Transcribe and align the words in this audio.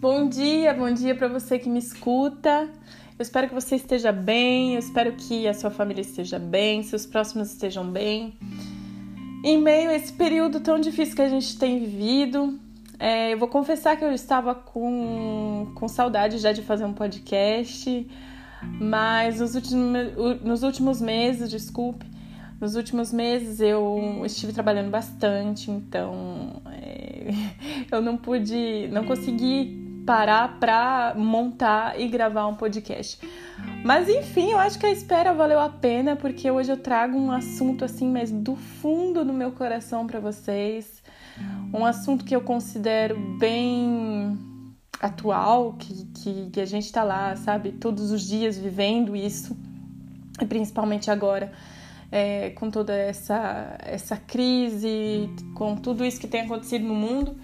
Bom 0.00 0.28
dia, 0.28 0.72
bom 0.72 0.92
dia 0.92 1.12
para 1.12 1.26
você 1.26 1.58
que 1.58 1.68
me 1.68 1.80
escuta. 1.80 2.68
Eu 3.18 3.22
espero 3.22 3.48
que 3.48 3.54
você 3.54 3.74
esteja 3.74 4.12
bem, 4.12 4.74
eu 4.74 4.78
espero 4.78 5.10
que 5.14 5.48
a 5.48 5.52
sua 5.52 5.70
família 5.70 6.02
esteja 6.02 6.38
bem, 6.38 6.84
seus 6.84 7.04
próximos 7.04 7.50
estejam 7.50 7.84
bem. 7.84 8.38
Em 9.44 9.60
meio 9.60 9.90
a 9.90 9.94
esse 9.94 10.12
período 10.12 10.60
tão 10.60 10.78
difícil 10.78 11.16
que 11.16 11.22
a 11.22 11.28
gente 11.28 11.58
tem 11.58 11.80
vivido, 11.80 12.60
é, 12.96 13.32
eu 13.32 13.38
vou 13.38 13.48
confessar 13.48 13.96
que 13.96 14.04
eu 14.04 14.12
estava 14.12 14.54
com, 14.54 15.72
com 15.74 15.88
saudade 15.88 16.38
já 16.38 16.52
de 16.52 16.62
fazer 16.62 16.84
um 16.84 16.92
podcast, 16.92 18.08
mas 18.80 19.40
nos 19.40 19.56
últimos, 19.56 20.42
nos 20.44 20.62
últimos 20.62 21.00
meses, 21.00 21.50
desculpe, 21.50 22.06
nos 22.60 22.76
últimos 22.76 23.12
meses 23.12 23.58
eu 23.58 24.22
estive 24.24 24.52
trabalhando 24.52 24.90
bastante, 24.90 25.72
então 25.72 26.62
é, 26.70 27.30
eu 27.90 28.00
não 28.00 28.16
pude, 28.16 28.86
não 28.92 29.04
consegui 29.04 29.87
parar 30.08 30.58
para 30.58 31.12
montar 31.14 32.00
e 32.00 32.08
gravar 32.08 32.46
um 32.46 32.54
podcast. 32.54 33.20
Mas 33.84 34.08
enfim, 34.08 34.52
eu 34.52 34.58
acho 34.58 34.78
que 34.78 34.86
a 34.86 34.90
espera 34.90 35.34
valeu 35.34 35.60
a 35.60 35.68
pena 35.68 36.16
porque 36.16 36.50
hoje 36.50 36.72
eu 36.72 36.78
trago 36.78 37.18
um 37.18 37.30
assunto 37.30 37.84
assim, 37.84 38.08
mas 38.10 38.30
do 38.30 38.56
fundo 38.56 39.22
do 39.22 39.34
meu 39.34 39.52
coração 39.52 40.06
para 40.06 40.18
vocês, 40.18 41.02
um 41.74 41.84
assunto 41.84 42.24
que 42.24 42.34
eu 42.34 42.40
considero 42.40 43.18
bem 43.38 44.38
atual, 44.98 45.74
que, 45.74 46.06
que, 46.06 46.50
que 46.54 46.60
a 46.62 46.64
gente 46.64 46.86
está 46.86 47.04
lá, 47.04 47.36
sabe, 47.36 47.72
todos 47.72 48.10
os 48.10 48.26
dias 48.26 48.56
vivendo 48.56 49.14
isso, 49.14 49.54
e 50.40 50.46
principalmente 50.46 51.10
agora. 51.10 51.52
É, 52.10 52.48
com 52.50 52.70
toda 52.70 52.94
essa, 52.94 53.76
essa 53.80 54.16
crise, 54.16 55.28
com 55.54 55.76
tudo 55.76 56.02
isso 56.02 56.18
que 56.18 56.26
tem 56.26 56.40
acontecido 56.40 56.86
no 56.86 56.94
mundo. 56.94 57.36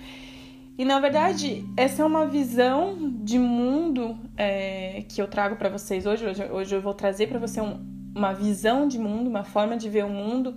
E 0.77 0.84
na 0.84 0.98
verdade, 0.98 1.64
essa 1.77 2.03
é 2.03 2.05
uma 2.05 2.27
visão 2.27 2.97
de 3.22 3.39
mundo 3.39 4.19
é, 4.36 5.05
que 5.08 5.22
eu 5.22 5.28
trago 5.28 5.56
para 5.56 5.69
vocês 5.69 6.05
hoje. 6.05 6.27
hoje. 6.27 6.42
Hoje 6.50 6.75
eu 6.75 6.81
vou 6.81 6.94
trazer 6.94 7.28
para 7.28 7.39
você 7.39 7.61
um, 7.61 7.78
uma 8.14 8.33
visão 8.33 8.89
de 8.89 8.98
mundo, 8.98 9.28
uma 9.28 9.44
forma 9.44 9.77
de 9.77 9.89
ver 9.89 10.05
o 10.05 10.08
mundo 10.08 10.56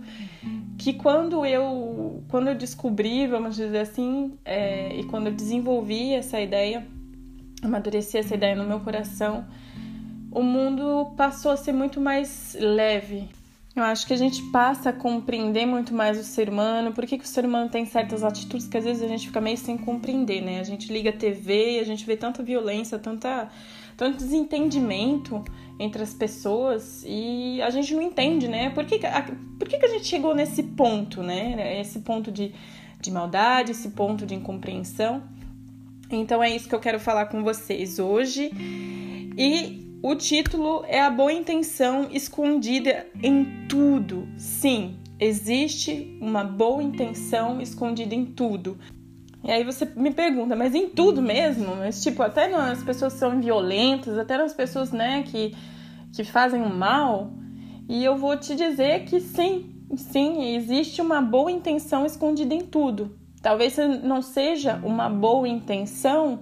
que 0.77 0.93
quando 0.93 1.45
eu 1.45 2.23
quando 2.29 2.49
eu 2.49 2.55
descobri, 2.55 3.25
vamos 3.27 3.55
dizer 3.55 3.79
assim, 3.79 4.37
é, 4.45 4.95
e 4.95 5.03
quando 5.05 5.27
eu 5.27 5.33
desenvolvi 5.33 6.13
essa 6.13 6.39
ideia, 6.39 6.85
amadureci 7.61 8.17
essa 8.17 8.35
ideia 8.35 8.55
no 8.55 8.63
meu 8.63 8.79
coração, 8.81 9.45
o 10.31 10.43
mundo 10.43 11.13
passou 11.15 11.51
a 11.51 11.57
ser 11.57 11.71
muito 11.71 11.99
mais 11.99 12.55
leve, 12.59 13.27
eu 13.79 13.83
acho 13.83 14.07
que 14.07 14.13
a 14.13 14.17
gente 14.17 14.41
passa 14.43 14.89
a 14.89 14.93
compreender 14.93 15.65
muito 15.65 15.93
mais 15.93 16.19
o 16.19 16.23
ser 16.23 16.49
humano, 16.49 16.91
por 16.91 17.05
que, 17.05 17.15
o 17.15 17.25
ser 17.25 17.45
humano 17.45 17.69
tem 17.69 17.85
certas 17.85 18.23
atitudes 18.23 18.67
que 18.67 18.77
às 18.77 18.83
vezes 18.83 19.03
a 19.03 19.07
gente 19.07 19.27
fica 19.27 19.39
meio 19.39 19.57
sem 19.57 19.77
compreender, 19.77 20.41
né? 20.41 20.59
A 20.59 20.63
gente 20.63 20.91
liga 20.91 21.09
a 21.11 21.13
TV 21.13 21.79
a 21.79 21.83
gente 21.83 22.05
vê 22.05 22.17
tanta 22.17 22.41
violência, 22.41 22.97
tanta, 22.97 23.49
tanto 23.95 24.17
desentendimento 24.17 25.43
entre 25.79 26.01
as 26.01 26.13
pessoas 26.13 27.03
e 27.05 27.61
a 27.61 27.69
gente 27.69 27.93
não 27.93 28.01
entende, 28.01 28.47
né? 28.47 28.69
Por 28.71 28.85
que, 28.85 28.99
por 29.59 29.67
que, 29.67 29.77
que 29.77 29.85
a 29.85 29.89
gente 29.89 30.05
chegou 30.05 30.33
nesse 30.33 30.63
ponto, 30.63 31.21
né? 31.21 31.79
Esse 31.79 31.99
ponto 31.99 32.31
de, 32.31 32.53
de 32.99 33.11
maldade, 33.11 33.71
esse 33.71 33.89
ponto 33.89 34.25
de 34.25 34.33
incompreensão. 34.33 35.23
Então 36.09 36.41
é 36.41 36.49
isso 36.49 36.67
que 36.67 36.75
eu 36.75 36.79
quero 36.79 36.99
falar 36.99 37.27
com 37.27 37.43
vocês 37.43 37.99
hoje. 37.99 38.49
E 39.37 39.86
o 40.07 40.15
título 40.15 40.85
é 40.87 41.01
a 41.01 41.09
boa 41.09 41.33
intenção 41.33 42.07
escondida 42.09 43.05
em 43.21 43.67
tudo. 43.67 44.25
Sim, 44.37 44.95
existe 45.19 46.17
uma 46.21 46.45
boa 46.45 46.81
intenção 46.81 47.59
escondida 47.59 48.15
em 48.15 48.25
tudo. 48.25 48.77
E 49.43 49.51
aí 49.51 49.65
você 49.65 49.83
me 49.97 50.11
pergunta, 50.11 50.55
mas 50.55 50.73
em 50.73 50.87
tudo 50.87 51.21
mesmo? 51.21 51.75
Mas 51.75 52.01
tipo, 52.01 52.23
até 52.23 52.47
nas 52.47 52.81
pessoas 52.81 53.13
que 53.13 53.19
são 53.19 53.41
violentas, 53.41 54.17
até 54.17 54.37
nas 54.37 54.53
pessoas, 54.53 54.93
né, 54.93 55.23
que, 55.23 55.53
que 56.13 56.23
fazem 56.23 56.61
o 56.61 56.73
mal. 56.73 57.29
E 57.89 58.01
eu 58.01 58.15
vou 58.15 58.37
te 58.37 58.55
dizer 58.55 59.03
que 59.03 59.19
sim, 59.19 59.75
sim, 59.97 60.55
existe 60.55 61.01
uma 61.01 61.21
boa 61.21 61.51
intenção 61.51 62.05
escondida 62.05 62.53
em 62.53 62.61
tudo. 62.61 63.17
Talvez 63.41 63.75
não 64.01 64.21
seja 64.21 64.79
uma 64.85 65.09
boa 65.09 65.49
intenção 65.49 66.39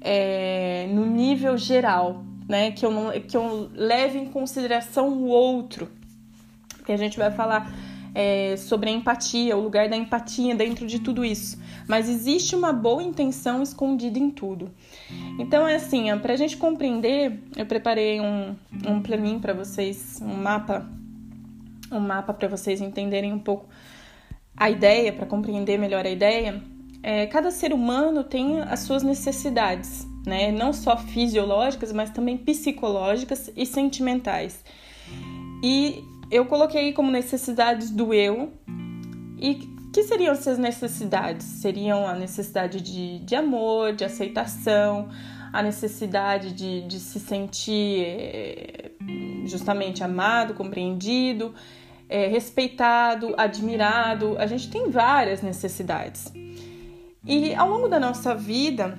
é, 0.00 0.88
no 0.90 1.06
nível 1.06 1.56
geral, 1.56 2.24
né? 2.48 2.72
Que 2.72 2.84
eu, 2.84 2.90
não, 2.90 3.12
que 3.20 3.36
eu 3.36 3.70
leve 3.74 4.18
em 4.18 4.26
consideração 4.26 5.10
o 5.10 5.26
outro. 5.26 5.88
Que 6.84 6.92
a 6.92 6.96
gente 6.96 7.18
vai 7.18 7.30
falar 7.30 7.70
é, 8.14 8.56
sobre 8.56 8.88
a 8.88 8.92
empatia, 8.92 9.56
o 9.56 9.60
lugar 9.60 9.88
da 9.88 9.96
empatia 9.96 10.54
dentro 10.54 10.86
de 10.86 10.98
tudo 10.98 11.24
isso. 11.24 11.60
Mas 11.86 12.08
existe 12.08 12.56
uma 12.56 12.72
boa 12.72 13.02
intenção 13.02 13.62
escondida 13.62 14.18
em 14.18 14.30
tudo. 14.30 14.70
Então 15.38 15.68
é 15.68 15.76
assim, 15.76 16.06
para 16.18 16.32
a 16.32 16.36
gente 16.36 16.56
compreender, 16.56 17.38
eu 17.56 17.66
preparei 17.66 18.20
um, 18.20 18.56
um 18.86 19.02
planinho 19.02 19.40
para 19.40 19.52
vocês, 19.52 20.18
um 20.22 20.34
mapa, 20.34 20.88
um 21.92 22.00
mapa 22.00 22.32
para 22.32 22.48
vocês 22.48 22.80
entenderem 22.80 23.32
um 23.32 23.38
pouco 23.38 23.68
a 24.56 24.70
ideia, 24.70 25.12
para 25.12 25.26
compreender 25.26 25.78
melhor 25.78 26.04
a 26.04 26.10
ideia. 26.10 26.62
É, 27.02 27.26
cada 27.26 27.50
ser 27.50 27.72
humano 27.72 28.24
tem 28.24 28.60
as 28.60 28.80
suas 28.80 29.02
necessidades 29.02 30.06
né? 30.28 30.52
Não 30.52 30.72
só 30.72 30.96
fisiológicas, 30.96 31.92
mas 31.92 32.10
também 32.10 32.36
psicológicas 32.36 33.50
e 33.56 33.66
sentimentais. 33.66 34.62
E 35.62 36.04
eu 36.30 36.46
coloquei 36.46 36.92
como 36.92 37.10
necessidades 37.10 37.90
do 37.90 38.14
eu. 38.14 38.52
E 39.38 39.54
que 39.92 40.02
seriam 40.02 40.32
essas 40.32 40.58
necessidades? 40.58 41.46
Seriam 41.46 42.06
a 42.06 42.14
necessidade 42.14 42.80
de, 42.80 43.18
de 43.20 43.34
amor, 43.34 43.94
de 43.94 44.04
aceitação, 44.04 45.08
a 45.52 45.62
necessidade 45.62 46.52
de, 46.52 46.82
de 46.82 47.00
se 47.00 47.18
sentir 47.18 48.04
eh, 48.04 48.90
justamente 49.46 50.04
amado, 50.04 50.54
compreendido, 50.54 51.54
é, 52.08 52.26
respeitado, 52.26 53.34
admirado. 53.36 54.36
A 54.38 54.46
gente 54.46 54.70
tem 54.70 54.90
várias 54.90 55.40
necessidades. 55.40 56.32
E 57.24 57.54
ao 57.54 57.68
longo 57.68 57.88
da 57.88 57.98
nossa 57.98 58.34
vida, 58.34 58.98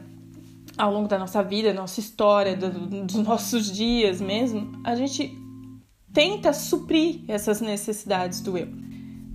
ao 0.79 0.94
longo 0.94 1.09
da 1.09 1.19
nossa 1.19 1.44
vida, 1.44 1.73
nossa 1.73 2.00
história, 2.00 2.56
do, 2.56 2.69
dos 3.06 3.16
nossos 3.16 3.69
dias 3.69 4.22
mesmo, 4.22 4.81
a 4.85 4.95
gente 4.95 5.38
tenta 6.13 6.53
suprir 6.53 7.25
essas 7.28 7.59
necessidades 7.59 8.40
do 8.40 8.57
eu. 8.57 8.69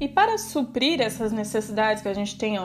E 0.01 0.09
para 0.09 0.39
suprir 0.39 1.03
essas 1.03 1.33
necessidades 1.33 2.03
que 2.03 2.09
a 2.09 2.15
gente 2.15 2.37
tem 2.39 2.57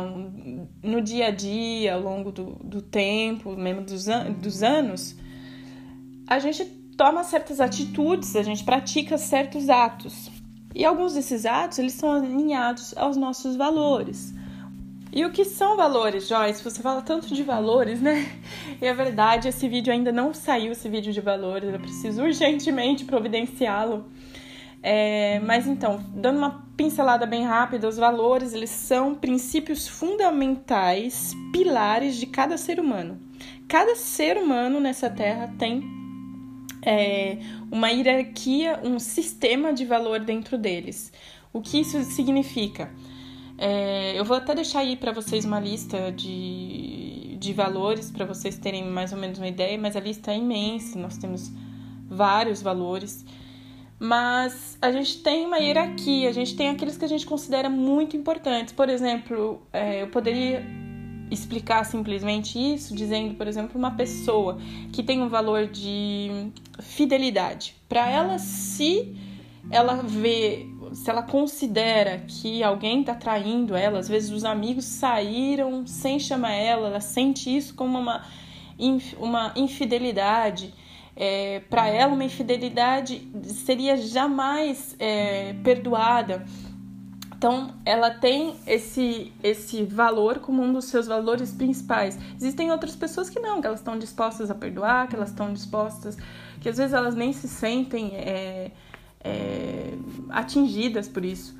no 0.81 1.01
dia 1.01 1.27
a 1.27 1.31
dia, 1.31 1.93
ao 1.93 2.01
longo 2.01 2.31
do, 2.31 2.55
do 2.63 2.81
tempo, 2.81 3.51
mesmo 3.51 3.81
dos, 3.81 4.07
an 4.07 4.31
dos 4.31 4.63
anos, 4.63 5.15
a 6.25 6.39
gente 6.39 6.63
toma 6.97 7.23
certas 7.25 7.59
atitudes, 7.59 8.33
a 8.35 8.43
gente 8.43 8.63
pratica 8.63 9.17
certos 9.17 9.69
atos. 9.69 10.31
E 10.73 10.85
alguns 10.85 11.13
desses 11.15 11.45
atos, 11.45 11.79
eles 11.79 11.93
são 11.93 12.13
alinhados 12.13 12.95
aos 12.97 13.17
nossos 13.17 13.57
valores. 13.57 14.33
E 15.11 15.25
o 15.25 15.31
que 15.31 15.43
são 15.43 15.75
valores, 15.75 16.27
Joyce? 16.27 16.63
Você 16.63 16.81
fala 16.81 17.01
tanto 17.01 17.33
de 17.33 17.41
valores, 17.41 17.99
né? 17.99 18.31
E 18.79 18.85
é 18.85 18.93
verdade, 18.93 19.47
esse 19.47 19.67
vídeo 19.67 19.91
ainda 19.91 20.11
não 20.11 20.33
saiu, 20.33 20.71
esse 20.71 20.87
vídeo 20.87 21.11
de 21.11 21.19
valores, 21.19 21.73
eu 21.73 21.79
preciso 21.79 22.21
urgentemente 22.21 23.03
providenciá-lo. 23.05 24.05
É, 24.81 25.39
mas 25.41 25.67
então, 25.67 25.99
dando 26.13 26.37
uma 26.37 26.63
pincelada 26.77 27.25
bem 27.25 27.43
rápida, 27.43 27.87
os 27.87 27.97
valores, 27.97 28.53
eles 28.53 28.69
são 28.69 29.13
princípios 29.15 29.87
fundamentais, 29.87 31.33
pilares 31.51 32.15
de 32.15 32.25
cada 32.27 32.57
ser 32.57 32.79
humano. 32.79 33.19
Cada 33.67 33.95
ser 33.95 34.37
humano 34.37 34.79
nessa 34.79 35.09
terra 35.09 35.53
tem 35.57 35.83
é, 36.81 37.39
uma 37.71 37.89
hierarquia, 37.89 38.79
um 38.83 38.99
sistema 38.99 39.73
de 39.73 39.85
valor 39.85 40.19
dentro 40.19 40.57
deles. 40.57 41.11
O 41.51 41.61
que 41.61 41.81
isso 41.81 42.01
significa? 42.03 42.91
É, 43.61 44.17
eu 44.17 44.23
vou 44.23 44.37
até 44.37 44.55
deixar 44.55 44.79
aí 44.79 44.95
para 44.95 45.11
vocês 45.11 45.43
uma 45.43 45.59
lista 45.59 46.13
de, 46.13 47.35
de 47.37 47.51
valores 47.51 48.09
para 48.09 48.25
vocês 48.25 48.57
terem 48.57 48.85
mais 48.85 49.11
ou 49.11 49.19
menos 49.19 49.37
uma 49.37 49.49
ideia, 49.49 49.77
mas 49.77 49.97
a 49.97 49.99
lista 49.99 50.31
é 50.31 50.37
imensa, 50.37 50.97
nós 50.97 51.17
temos 51.17 51.51
vários 52.07 52.61
valores. 52.61 53.25
Mas 53.99 54.77
a 54.81 54.93
gente 54.93 55.21
tem 55.21 55.45
uma 55.45 55.57
hierarquia, 55.57 56.29
a 56.29 56.31
gente 56.31 56.55
tem 56.55 56.69
aqueles 56.69 56.97
que 56.97 57.03
a 57.03 57.07
gente 57.07 57.25
considera 57.25 57.69
muito 57.69 58.15
importantes. 58.15 58.73
Por 58.73 58.87
exemplo, 58.87 59.61
é, 59.73 60.03
eu 60.03 60.07
poderia 60.07 60.65
explicar 61.29 61.83
simplesmente 61.83 62.57
isso 62.57 62.95
dizendo, 62.95 63.35
por 63.35 63.45
exemplo, 63.45 63.77
uma 63.77 63.91
pessoa 63.91 64.57
que 64.93 65.03
tem 65.03 65.21
um 65.21 65.27
valor 65.27 65.67
de 65.67 66.49
fidelidade. 66.81 67.75
Para 67.89 68.09
ela, 68.09 68.39
se 68.39 69.13
ela 69.69 69.95
vê 69.95 70.65
se 70.93 71.09
ela 71.09 71.23
considera 71.23 72.23
que 72.27 72.63
alguém 72.63 73.01
está 73.01 73.15
traindo 73.15 73.75
ela, 73.75 73.99
às 73.99 74.07
vezes 74.07 74.31
os 74.31 74.43
amigos 74.43 74.85
saíram 74.85 75.85
sem 75.85 76.19
chamar 76.19 76.53
ela, 76.53 76.87
ela 76.87 77.01
sente 77.01 77.55
isso 77.55 77.73
como 77.75 77.97
uma, 77.97 78.23
uma 79.17 79.53
infidelidade. 79.55 80.73
É, 81.15 81.59
para 81.69 81.87
ela, 81.87 82.13
uma 82.13 82.23
infidelidade 82.23 83.27
seria 83.43 83.97
jamais 83.97 84.95
é, 84.97 85.53
perdoada. 85.63 86.45
Então, 87.35 87.73
ela 87.85 88.11
tem 88.11 88.55
esse, 88.67 89.31
esse 89.41 89.83
valor 89.83 90.39
como 90.39 90.61
um 90.61 90.73
dos 90.73 90.85
seus 90.85 91.07
valores 91.07 91.53
principais. 91.53 92.19
Existem 92.35 92.69
outras 92.69 92.95
pessoas 92.97 93.29
que 93.29 93.39
não, 93.39 93.61
que 93.61 93.67
elas 93.67 93.79
estão 93.79 93.97
dispostas 93.97 94.51
a 94.51 94.55
perdoar, 94.55 95.07
que 95.07 95.15
elas 95.15 95.29
estão 95.29 95.53
dispostas, 95.53 96.17
que 96.59 96.67
às 96.67 96.77
vezes 96.77 96.93
elas 96.93 97.15
nem 97.15 97.31
se 97.31 97.47
sentem 97.47 98.11
é, 98.13 98.71
é, 99.23 99.93
atingidas 100.29 101.07
por 101.07 101.25
isso. 101.25 101.57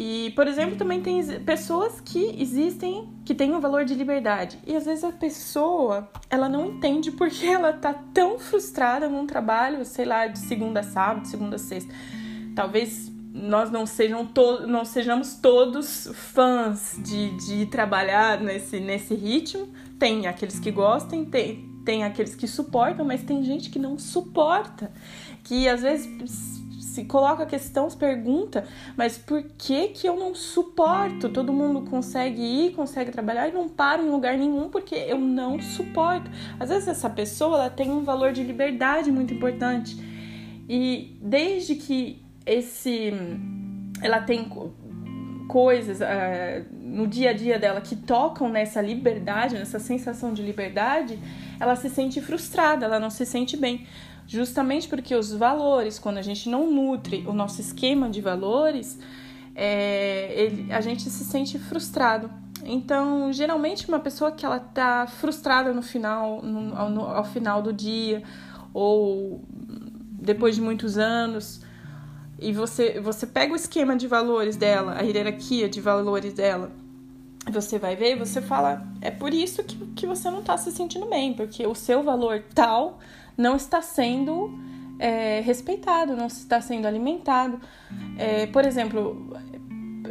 E, 0.00 0.30
por 0.36 0.46
exemplo, 0.46 0.76
também 0.76 1.02
tem 1.02 1.20
pessoas 1.40 2.00
que 2.00 2.40
existem 2.40 3.08
que 3.24 3.34
têm 3.34 3.52
o 3.56 3.60
valor 3.60 3.84
de 3.84 3.94
liberdade. 3.94 4.56
E 4.64 4.76
às 4.76 4.86
vezes 4.86 5.02
a 5.02 5.10
pessoa, 5.10 6.08
ela 6.30 6.48
não 6.48 6.66
entende 6.66 7.10
porque 7.10 7.44
ela 7.46 7.72
tá 7.72 7.92
tão 8.14 8.38
frustrada 8.38 9.08
num 9.08 9.26
trabalho, 9.26 9.84
sei 9.84 10.04
lá, 10.04 10.28
de 10.28 10.38
segunda 10.38 10.80
a 10.80 10.82
sábado, 10.84 11.26
segunda 11.26 11.56
a 11.56 11.58
sexta. 11.58 11.92
Talvez 12.54 13.10
nós 13.34 13.72
não, 13.72 13.86
sejam 13.86 14.24
to 14.24 14.68
não 14.68 14.84
sejamos 14.84 15.34
todos 15.34 16.08
fãs 16.14 16.96
de, 17.02 17.30
de 17.30 17.66
trabalhar 17.66 18.40
nesse, 18.40 18.78
nesse 18.78 19.16
ritmo. 19.16 19.68
Tem 19.98 20.28
aqueles 20.28 20.60
que 20.60 20.70
gostem, 20.70 21.24
tem, 21.24 21.68
tem 21.84 22.04
aqueles 22.04 22.36
que 22.36 22.46
suportam, 22.46 23.04
mas 23.04 23.24
tem 23.24 23.42
gente 23.42 23.68
que 23.68 23.80
não 23.80 23.98
suporta. 23.98 24.92
Que 25.42 25.68
às 25.68 25.82
vezes 25.82 26.62
se 26.88 27.04
coloca 27.04 27.42
a 27.42 27.46
questão, 27.46 27.88
se 27.88 27.96
pergunta, 27.96 28.64
mas 28.96 29.16
por 29.16 29.42
que 29.56 29.88
que 29.88 30.06
eu 30.06 30.16
não 30.16 30.34
suporto? 30.34 31.28
Todo 31.28 31.52
mundo 31.52 31.82
consegue 31.82 32.42
ir, 32.42 32.72
consegue 32.74 33.10
trabalhar 33.10 33.48
e 33.48 33.52
não 33.52 33.68
para 33.68 34.02
em 34.02 34.10
lugar 34.10 34.36
nenhum 34.36 34.68
porque 34.68 34.94
eu 34.94 35.18
não 35.18 35.60
suporto. 35.60 36.30
Às 36.58 36.68
vezes 36.68 36.88
essa 36.88 37.08
pessoa 37.08 37.56
ela 37.56 37.70
tem 37.70 37.90
um 37.90 38.02
valor 38.02 38.32
de 38.32 38.42
liberdade 38.42 39.10
muito 39.10 39.32
importante. 39.32 39.96
E 40.68 41.16
desde 41.20 41.74
que 41.74 42.22
esse 42.44 43.12
ela 44.02 44.20
tem 44.20 44.48
coisas 45.48 46.00
uh, 46.00 46.66
no 46.70 47.06
dia 47.06 47.30
a 47.30 47.32
dia 47.32 47.58
dela 47.58 47.80
que 47.80 47.96
tocam 47.96 48.48
nessa 48.48 48.80
liberdade, 48.80 49.56
nessa 49.56 49.78
sensação 49.78 50.32
de 50.32 50.42
liberdade, 50.42 51.18
ela 51.58 51.74
se 51.74 51.88
sente 51.88 52.20
frustrada, 52.20 52.84
ela 52.84 53.00
não 53.00 53.10
se 53.10 53.24
sente 53.26 53.56
bem. 53.56 53.86
Justamente 54.28 54.86
porque 54.86 55.14
os 55.14 55.32
valores, 55.32 55.98
quando 55.98 56.18
a 56.18 56.22
gente 56.22 56.50
não 56.50 56.70
nutre 56.70 57.24
o 57.26 57.32
nosso 57.32 57.62
esquema 57.62 58.10
de 58.10 58.20
valores, 58.20 58.98
é, 59.54 60.30
ele, 60.36 60.70
a 60.70 60.82
gente 60.82 61.08
se 61.08 61.24
sente 61.24 61.58
frustrado. 61.58 62.30
Então, 62.62 63.32
geralmente, 63.32 63.88
uma 63.88 63.98
pessoa 63.98 64.30
que 64.30 64.44
ela 64.44 64.60
tá 64.60 65.06
frustrada 65.06 65.72
no 65.72 65.80
final, 65.80 66.42
no, 66.42 66.76
ao, 66.76 67.16
ao 67.16 67.24
final 67.24 67.62
do 67.62 67.72
dia, 67.72 68.22
ou 68.74 69.42
depois 69.48 70.54
de 70.54 70.60
muitos 70.60 70.98
anos, 70.98 71.62
e 72.38 72.52
você, 72.52 73.00
você 73.00 73.26
pega 73.26 73.54
o 73.54 73.56
esquema 73.56 73.96
de 73.96 74.06
valores 74.06 74.56
dela, 74.56 74.92
a 74.98 75.00
hierarquia 75.00 75.70
de 75.70 75.80
valores 75.80 76.34
dela, 76.34 76.70
você 77.50 77.78
vai 77.78 77.96
ver 77.96 78.14
e 78.14 78.18
você 78.18 78.42
fala, 78.42 78.86
é 79.00 79.10
por 79.10 79.32
isso 79.32 79.64
que, 79.64 79.74
que 79.96 80.06
você 80.06 80.30
não 80.30 80.40
está 80.40 80.58
se 80.58 80.70
sentindo 80.70 81.06
bem, 81.06 81.32
porque 81.32 81.66
o 81.66 81.74
seu 81.74 82.02
valor 82.02 82.44
tal 82.54 82.98
não 83.38 83.54
está 83.54 83.80
sendo 83.80 84.50
é, 84.98 85.40
respeitado, 85.40 86.16
não 86.16 86.26
está 86.26 86.60
sendo 86.60 86.86
alimentado. 86.86 87.60
É, 88.18 88.46
por 88.46 88.66
exemplo, 88.66 89.38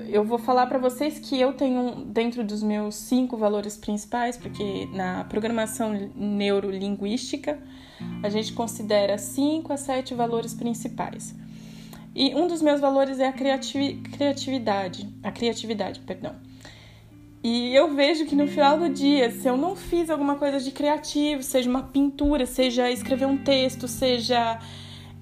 eu 0.07 0.24
vou 0.24 0.38
falar 0.38 0.65
para 0.68 0.79
vocês 0.79 1.19
que 1.19 1.39
eu 1.39 1.53
tenho 1.53 2.06
dentro 2.06 2.44
dos 2.44 2.63
meus 2.63 2.95
cinco 2.95 3.35
valores 3.35 3.75
principais, 3.75 4.38
porque 4.38 4.88
na 4.94 5.25
programação 5.25 5.91
neurolinguística 6.15 7.59
a 8.24 8.29
gente 8.29 8.53
considera 8.53 9.18
cinco 9.18 9.74
a 9.74 9.77
sete 9.77 10.13
valores 10.13 10.53
principais. 10.53 11.35
E 12.15 12.33
um 12.33 12.47
dos 12.47 12.62
meus 12.62 12.79
valores 12.79 13.19
é 13.19 13.27
a 13.27 13.33
criatividade, 13.33 15.07
a 15.21 15.31
criatividade, 15.31 16.00
perdão. 16.00 16.35
E 17.50 17.74
eu 17.74 17.96
vejo 17.96 18.26
que 18.26 18.36
no 18.36 18.46
final 18.46 18.78
do 18.78 18.90
dia, 18.90 19.32
se 19.32 19.48
eu 19.48 19.56
não 19.56 19.74
fiz 19.74 20.10
alguma 20.10 20.36
coisa 20.36 20.60
de 20.60 20.70
criativo, 20.70 21.42
seja 21.42 21.70
uma 21.70 21.82
pintura, 21.82 22.46
seja 22.46 22.92
escrever 22.92 23.26
um 23.26 23.38
texto, 23.38 23.88
seja 23.88 24.60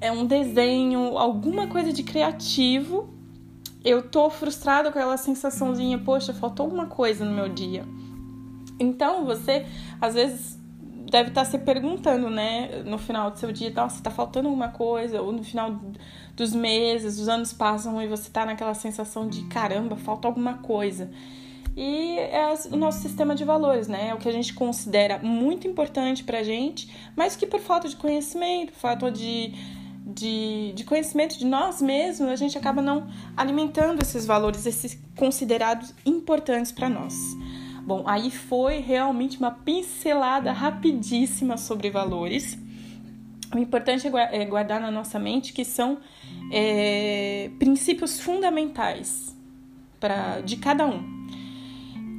é, 0.01 0.11
um 0.11 0.25
desenho, 0.25 1.19
alguma 1.19 1.67
coisa 1.67 1.93
de 1.93 2.01
criativo, 2.01 3.13
eu 3.83 4.09
tô 4.09 4.27
frustrada 4.31 4.91
com 4.91 4.97
aquela 4.97 5.17
sensaçãozinha, 5.17 5.99
poxa, 5.99 6.33
faltou 6.33 6.63
alguma 6.63 6.87
coisa 6.87 7.23
no 7.23 7.31
meu 7.31 7.47
dia. 7.47 7.85
Então, 8.79 9.23
você 9.23 9.63
às 10.01 10.15
vezes 10.15 10.59
deve 11.11 11.29
estar 11.29 11.45
tá 11.45 11.45
se 11.45 11.59
perguntando, 11.59 12.27
né, 12.31 12.81
no 12.87 12.97
final 12.97 13.29
do 13.29 13.37
seu 13.37 13.51
dia, 13.51 13.69
nossa, 13.69 14.01
tá 14.01 14.09
faltando 14.09 14.47
alguma 14.47 14.69
coisa, 14.69 15.21
ou 15.21 15.31
no 15.31 15.43
final 15.43 15.79
dos 16.35 16.55
meses, 16.55 17.19
os 17.19 17.29
anos 17.29 17.53
passam 17.53 18.01
e 18.01 18.07
você 18.07 18.31
tá 18.31 18.47
naquela 18.47 18.73
sensação 18.73 19.27
de 19.27 19.43
caramba, 19.43 19.95
falta 19.95 20.27
alguma 20.27 20.55
coisa. 20.55 21.11
E 21.75 22.17
é 22.19 22.53
o 22.71 22.77
nosso 22.77 23.01
sistema 23.01 23.35
de 23.35 23.43
valores, 23.43 23.87
né? 23.87 24.09
É 24.09 24.13
o 24.13 24.17
que 24.17 24.29
a 24.29 24.31
gente 24.31 24.53
considera 24.53 25.19
muito 25.19 25.67
importante 25.67 26.23
pra 26.23 26.41
gente, 26.41 26.89
mas 27.15 27.35
que 27.35 27.45
por 27.45 27.59
falta 27.59 27.89
de 27.89 27.97
conhecimento, 27.97 28.71
por 28.71 28.79
falta 28.79 29.11
de, 29.11 29.53
de, 30.05 30.71
de 30.73 30.83
conhecimento 30.85 31.37
de 31.37 31.45
nós 31.45 31.81
mesmos, 31.81 32.29
a 32.29 32.35
gente 32.37 32.57
acaba 32.57 32.81
não 32.81 33.07
alimentando 33.35 34.01
esses 34.01 34.25
valores, 34.25 34.65
esses 34.65 34.97
considerados 35.17 35.93
importantes 36.05 36.71
para 36.71 36.87
nós. 36.87 37.13
Bom, 37.85 38.03
aí 38.07 38.31
foi 38.31 38.79
realmente 38.79 39.37
uma 39.37 39.51
pincelada 39.51 40.53
rapidíssima 40.53 41.57
sobre 41.57 41.89
valores. 41.91 42.57
O 43.53 43.59
importante 43.59 44.07
é, 44.07 44.41
é 44.41 44.45
guardar 44.45 44.79
na 44.79 44.89
nossa 44.89 45.19
mente 45.19 45.51
que 45.51 45.65
são 45.65 45.99
é, 46.51 47.51
princípios 47.59 48.19
fundamentais 48.19 49.35
para 49.99 50.41
de 50.41 50.57
cada 50.57 50.85
um. 50.85 51.24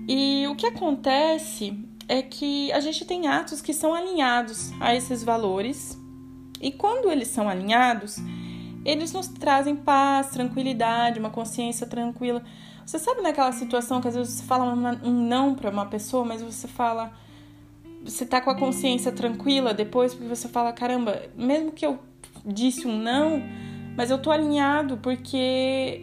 E 0.08 0.46
o 0.48 0.54
que 0.54 0.66
acontece 0.66 1.76
é 2.08 2.22
que 2.22 2.70
a 2.72 2.80
gente 2.80 3.04
tem 3.04 3.26
atos 3.26 3.60
que 3.60 3.74
são 3.74 3.94
alinhados 3.94 4.70
a 4.80 4.94
esses 4.94 5.24
valores, 5.24 5.98
e 6.60 6.70
quando 6.70 7.10
eles 7.10 7.28
são 7.28 7.48
alinhados, 7.48 8.16
eles 8.84 9.12
nos 9.12 9.26
trazem 9.26 9.74
paz, 9.74 10.30
tranquilidade, 10.30 11.18
uma 11.18 11.30
consciência 11.30 11.86
tranquila. 11.86 12.42
Você 12.84 13.00
sabe 13.00 13.20
naquela 13.20 13.50
situação 13.50 14.00
que 14.00 14.06
às 14.06 14.14
vezes 14.14 14.34
você 14.34 14.44
fala 14.44 14.64
um 14.64 15.10
não 15.10 15.54
para 15.54 15.70
uma 15.70 15.86
pessoa, 15.86 16.24
mas 16.24 16.40
você 16.40 16.68
fala. 16.68 17.12
Você 18.04 18.24
tá 18.24 18.40
com 18.40 18.48
a 18.48 18.56
consciência 18.56 19.10
tranquila 19.10 19.74
depois, 19.74 20.14
porque 20.14 20.28
você 20.28 20.48
fala: 20.48 20.72
caramba, 20.72 21.20
mesmo 21.36 21.72
que 21.72 21.84
eu 21.84 21.98
disse 22.44 22.86
um 22.86 22.96
não, 22.96 23.42
mas 23.96 24.08
eu 24.08 24.18
tô 24.18 24.30
alinhado 24.30 24.98
porque 24.98 26.00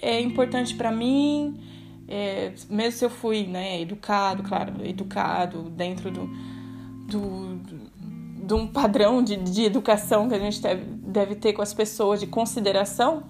é 0.00 0.18
importante 0.20 0.74
para 0.74 0.90
mim, 0.90 1.60
é, 2.08 2.52
mesmo 2.68 2.98
se 2.98 3.04
eu 3.04 3.10
fui 3.10 3.46
né, 3.46 3.80
educado, 3.80 4.42
claro, 4.42 4.84
educado 4.84 5.70
dentro 5.70 6.10
do, 6.10 6.26
do, 7.06 7.56
do, 7.56 8.46
de 8.46 8.54
um 8.54 8.66
padrão 8.66 9.22
de, 9.22 9.36
de 9.36 9.64
educação 9.64 10.28
que 10.28 10.34
a 10.34 10.38
gente 10.38 10.60
deve, 10.60 10.84
deve 10.84 11.34
ter 11.34 11.52
com 11.52 11.62
as 11.62 11.72
pessoas, 11.72 12.20
de 12.20 12.26
consideração, 12.26 13.24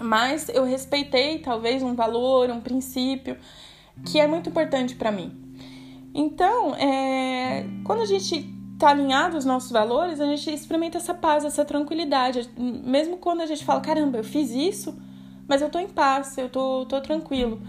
mas 0.00 0.48
eu 0.48 0.64
respeitei 0.64 1.38
talvez 1.38 1.82
um 1.82 1.94
valor, 1.94 2.50
um 2.50 2.60
princípio 2.60 3.36
que 4.04 4.18
é 4.18 4.26
muito 4.26 4.48
importante 4.48 4.94
para 4.94 5.12
mim. 5.12 5.38
Então, 6.14 6.74
é, 6.74 7.66
quando 7.84 8.02
a 8.02 8.06
gente 8.06 8.50
está 8.74 8.90
alinhado 8.90 9.36
aos 9.36 9.44
nossos 9.44 9.70
valores, 9.70 10.20
a 10.20 10.26
gente 10.26 10.52
experimenta 10.52 10.98
essa 10.98 11.14
paz, 11.14 11.44
essa 11.44 11.64
tranquilidade. 11.64 12.50
Mesmo 12.58 13.16
quando 13.16 13.40
a 13.40 13.46
gente 13.46 13.64
fala, 13.64 13.80
caramba, 13.80 14.18
eu 14.18 14.24
fiz 14.24 14.50
isso, 14.50 14.98
mas 15.46 15.62
eu 15.62 15.70
tô 15.70 15.78
em 15.78 15.88
paz, 15.88 16.36
eu 16.36 16.48
tô, 16.48 16.84
tô 16.86 17.00
tranquilo. 17.00 17.60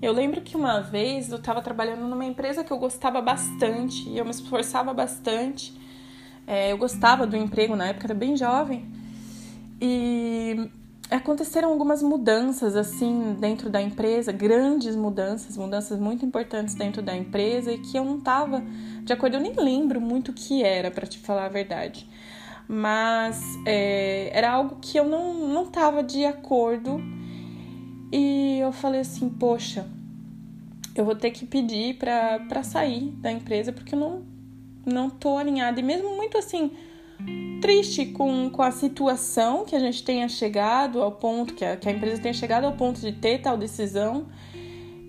Eu 0.00 0.12
lembro 0.12 0.40
que 0.40 0.56
uma 0.56 0.80
vez 0.80 1.30
eu 1.30 1.38
estava 1.38 1.60
trabalhando 1.60 2.06
numa 2.06 2.24
empresa 2.24 2.62
que 2.62 2.72
eu 2.72 2.78
gostava 2.78 3.20
bastante, 3.20 4.08
eu 4.16 4.24
me 4.24 4.30
esforçava 4.30 4.94
bastante. 4.94 5.72
É, 6.46 6.72
eu 6.72 6.78
gostava 6.78 7.26
do 7.26 7.36
emprego 7.36 7.74
na 7.74 7.88
época, 7.88 8.06
era 8.06 8.14
bem 8.14 8.36
jovem. 8.36 8.86
E 9.80 10.70
aconteceram 11.10 11.70
algumas 11.70 12.02
mudanças 12.02 12.76
assim 12.76 13.36
dentro 13.40 13.68
da 13.68 13.82
empresa, 13.82 14.30
grandes 14.30 14.94
mudanças, 14.94 15.56
mudanças 15.56 15.98
muito 15.98 16.24
importantes 16.24 16.74
dentro 16.74 17.02
da 17.02 17.16
empresa 17.16 17.72
e 17.72 17.78
que 17.78 17.98
eu 17.98 18.04
não 18.04 18.18
estava 18.18 18.62
de 19.02 19.12
acordo, 19.12 19.36
eu 19.36 19.40
nem 19.40 19.54
lembro 19.54 20.00
muito 20.00 20.30
o 20.30 20.34
que 20.34 20.62
era, 20.62 20.90
para 20.90 21.06
te 21.06 21.18
falar 21.18 21.46
a 21.46 21.48
verdade. 21.48 22.08
Mas 22.68 23.40
é, 23.66 24.30
era 24.32 24.50
algo 24.52 24.76
que 24.80 24.98
eu 24.98 25.04
não, 25.04 25.34
não 25.48 25.66
tava 25.66 26.02
de 26.02 26.24
acordo 26.24 27.00
e 28.12 28.58
eu 28.60 28.72
falei 28.72 29.00
assim: 29.00 29.28
Poxa, 29.28 29.86
eu 30.94 31.04
vou 31.04 31.14
ter 31.14 31.30
que 31.30 31.46
pedir 31.46 31.96
para 31.96 32.62
sair 32.62 33.10
da 33.12 33.30
empresa 33.30 33.72
porque 33.72 33.94
eu 33.94 33.98
não, 33.98 34.22
não 34.84 35.10
tô 35.10 35.36
alinhada. 35.36 35.78
E 35.78 35.82
mesmo 35.82 36.16
muito 36.16 36.36
assim, 36.36 36.72
triste 37.60 38.06
com, 38.06 38.50
com 38.50 38.62
a 38.62 38.70
situação 38.70 39.64
que 39.64 39.76
a 39.76 39.78
gente 39.78 40.02
tenha 40.02 40.28
chegado 40.28 41.02
ao 41.02 41.12
ponto, 41.12 41.54
que 41.54 41.64
a, 41.64 41.76
que 41.76 41.88
a 41.88 41.92
empresa 41.92 42.20
tenha 42.22 42.34
chegado 42.34 42.64
ao 42.64 42.72
ponto 42.72 43.00
de 43.00 43.12
ter 43.12 43.38
tal 43.38 43.56
decisão, 43.56 44.26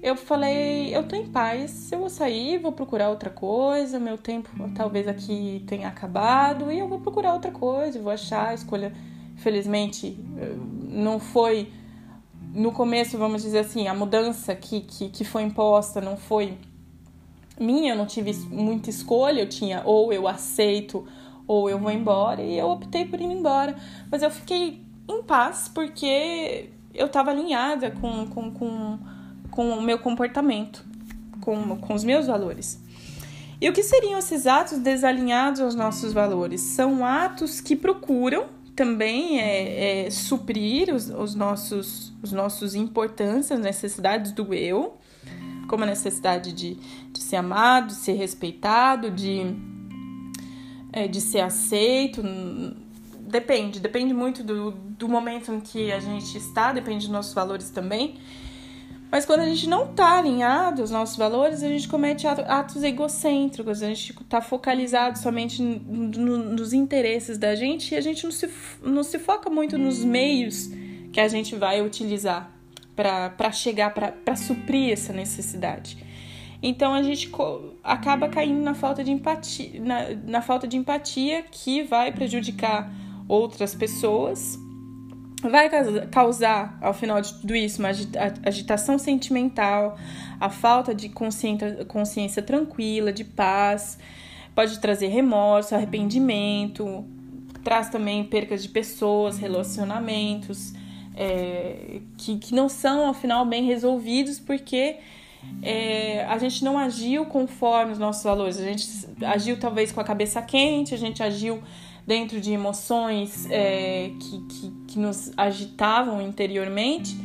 eu 0.01 0.15
falei, 0.15 0.95
eu 0.95 1.03
tô 1.03 1.15
em 1.15 1.25
paz, 1.25 1.91
eu 1.91 1.99
vou 1.99 2.09
sair, 2.09 2.57
vou 2.57 2.71
procurar 2.71 3.09
outra 3.09 3.29
coisa, 3.29 3.99
meu 3.99 4.17
tempo 4.17 4.49
talvez 4.73 5.07
aqui 5.07 5.63
tenha 5.67 5.87
acabado 5.87 6.71
e 6.71 6.79
eu 6.79 6.87
vou 6.87 6.99
procurar 6.99 7.33
outra 7.33 7.51
coisa, 7.51 8.01
vou 8.01 8.11
achar 8.11 8.49
a 8.49 8.53
escolha. 8.53 8.93
Felizmente, 9.35 10.17
não 10.89 11.17
foi 11.17 11.71
no 12.53 12.71
começo, 12.71 13.17
vamos 13.17 13.43
dizer 13.43 13.59
assim, 13.59 13.87
a 13.87 13.93
mudança 13.93 14.55
que, 14.55 14.81
que, 14.81 15.09
que 15.09 15.23
foi 15.23 15.43
imposta 15.43 16.01
não 16.01 16.17
foi 16.17 16.57
minha, 17.59 17.93
eu 17.93 17.97
não 17.97 18.05
tive 18.05 18.33
muita 18.47 18.89
escolha, 18.89 19.41
eu 19.41 19.49
tinha 19.49 19.81
ou 19.85 20.11
eu 20.13 20.27
aceito 20.27 21.05
ou 21.45 21.69
eu 21.69 21.79
vou 21.79 21.91
embora, 21.91 22.41
e 22.41 22.57
eu 22.57 22.69
optei 22.69 23.05
por 23.05 23.19
ir 23.19 23.25
embora. 23.25 23.75
Mas 24.11 24.21
eu 24.21 24.29
fiquei 24.29 24.81
em 25.07 25.23
paz 25.23 25.69
porque 25.73 26.69
eu 26.93 27.07
estava 27.07 27.31
alinhada 27.31 27.91
com, 27.91 28.27
com, 28.27 28.51
com, 28.51 28.99
com 29.49 29.69
o 29.71 29.81
meu 29.81 29.97
comportamento, 29.97 30.85
com, 31.41 31.75
com 31.77 31.93
os 31.93 32.03
meus 32.03 32.27
valores. 32.27 32.79
E 33.61 33.67
o 33.67 33.73
que 33.73 33.83
seriam 33.83 34.19
esses 34.19 34.47
atos 34.47 34.77
desalinhados 34.77 35.59
aos 35.59 35.75
nossos 35.75 36.13
valores? 36.13 36.61
São 36.61 37.03
atos 37.03 37.59
que 37.59 37.75
procuram 37.75 38.45
também 38.79 39.41
é, 39.41 40.05
é, 40.05 40.09
suprir 40.09 40.95
os, 40.95 41.09
os, 41.09 41.35
nossos, 41.35 42.13
os 42.23 42.31
nossos 42.31 42.75
importâncias, 42.75 43.59
necessidades 43.59 44.31
do 44.31 44.53
eu, 44.53 44.97
como 45.67 45.83
a 45.83 45.85
necessidade 45.85 46.53
de, 46.53 46.75
de 47.11 47.19
ser 47.21 47.35
amado, 47.35 47.87
de 47.87 47.95
ser 47.95 48.13
respeitado, 48.13 49.11
de, 49.11 49.41
é, 50.93 51.09
de 51.09 51.19
ser 51.19 51.41
aceito. 51.41 52.23
Depende, 53.19 53.81
depende 53.81 54.13
muito 54.13 54.45
do, 54.45 54.71
do 54.71 55.09
momento 55.09 55.51
em 55.51 55.59
que 55.59 55.91
a 55.91 55.99
gente 55.99 56.37
está, 56.37 56.71
depende 56.71 56.99
dos 56.99 57.09
nossos 57.09 57.33
valores 57.33 57.69
também. 57.69 58.17
Mas 59.11 59.25
quando 59.25 59.39
a 59.39 59.45
gente 59.45 59.67
não 59.67 59.89
está 59.89 60.19
alinhado 60.19 60.81
aos 60.81 60.91
nossos 60.91 61.17
valores, 61.17 61.63
a 61.63 61.67
gente 61.67 61.87
comete 61.87 62.27
atos 62.27 62.83
egocêntricos, 62.83 63.81
a 63.81 63.87
gente 63.87 64.11
está 64.11 64.39
focalizado 64.39 65.17
somente 65.17 65.63
nos 65.63 66.73
interesses 66.73 67.37
da 67.37 67.55
gente 67.55 67.93
e 67.93 67.97
a 67.97 68.01
gente 68.01 68.23
não 68.23 68.31
se, 68.31 68.49
não 68.83 69.03
se 69.03 69.17
foca 69.17 69.49
muito 69.49 69.77
nos 69.79 70.03
meios 70.03 70.69
que 71.11 71.19
a 71.19 71.27
gente 71.27 71.55
vai 71.55 71.81
utilizar 71.81 72.51
para 72.95 73.51
chegar, 73.51 73.93
para 73.93 74.35
suprir 74.35 74.93
essa 74.93 75.11
necessidade. 75.11 75.97
Então 76.61 76.93
a 76.93 77.01
gente 77.01 77.31
acaba 77.83 78.27
caindo 78.27 78.61
na 78.61 78.75
falta 78.75 79.03
de 79.03 79.11
empatia, 79.11 79.81
na, 79.81 80.09
na 80.25 80.41
falta 80.41 80.67
de 80.67 80.77
empatia 80.77 81.41
que 81.43 81.81
vai 81.83 82.11
prejudicar 82.11 82.91
outras 83.27 83.73
pessoas, 83.73 84.59
vai 85.41 85.69
causar, 86.09 86.77
ao 86.81 86.93
final 86.93 87.21
de 87.21 87.33
tudo 87.35 87.55
isso, 87.55 87.79
uma 87.79 87.89
agitação 88.45 88.97
sentimental, 88.97 89.97
a 90.39 90.49
falta 90.49 90.93
de 90.93 91.09
consciência, 91.09 91.85
consciência 91.85 92.41
tranquila, 92.41 93.13
de 93.13 93.23
paz, 93.23 93.97
pode 94.53 94.79
trazer 94.79 95.07
remorso, 95.07 95.75
arrependimento, 95.75 97.05
traz 97.63 97.89
também 97.89 98.23
percas 98.23 98.61
de 98.63 98.69
pessoas, 98.69 99.37
relacionamentos 99.37 100.73
é, 101.15 101.99
que, 102.17 102.37
que 102.37 102.55
não 102.55 102.69
são, 102.69 103.07
ao 103.07 103.13
final, 103.13 103.45
bem 103.45 103.65
resolvidos 103.65 104.39
porque 104.39 104.97
é, 105.61 106.25
a 106.25 106.37
gente 106.37 106.63
não 106.63 106.77
agiu 106.77 107.25
conforme 107.25 107.91
os 107.91 107.99
nossos 107.99 108.23
valores. 108.23 108.57
A 108.57 108.63
gente 108.63 108.87
agiu 109.25 109.59
talvez 109.59 109.91
com 109.91 109.99
a 109.99 110.03
cabeça 110.03 110.41
quente, 110.41 110.93
a 110.93 110.97
gente 110.97 111.21
agiu 111.21 111.61
dentro 112.09 112.41
de 112.41 112.51
emoções 112.51 113.47
é, 113.51 114.13
que, 114.19 114.41
que, 114.41 114.71
que, 114.87 114.99
nos 114.99 115.31
agitavam 115.37 116.19
interiormente 116.19 117.15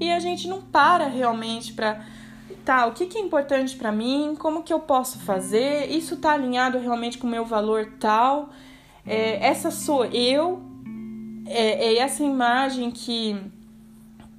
e 0.00 0.10
a 0.10 0.18
gente 0.18 0.48
não 0.48 0.60
para 0.60 1.06
realmente 1.06 1.72
para 1.74 2.04
tá, 2.64 2.86
o 2.86 2.92
que, 2.92 3.06
que 3.06 3.16
é 3.16 3.20
importante 3.20 3.76
para 3.76 3.92
mim, 3.92 4.34
como 4.36 4.64
que 4.64 4.72
eu 4.72 4.80
posso 4.80 5.20
fazer, 5.20 5.88
isso 5.88 6.16
tá 6.16 6.32
alinhado 6.32 6.76
realmente 6.80 7.18
com 7.18 7.28
o 7.28 7.30
meu 7.30 7.44
valor 7.44 7.92
tal, 8.00 8.50
é, 9.06 9.46
essa 9.46 9.70
sou 9.70 10.06
eu, 10.06 10.60
é, 11.46 11.94
é 11.94 11.98
essa 11.98 12.24
imagem 12.24 12.90
que, 12.90 13.40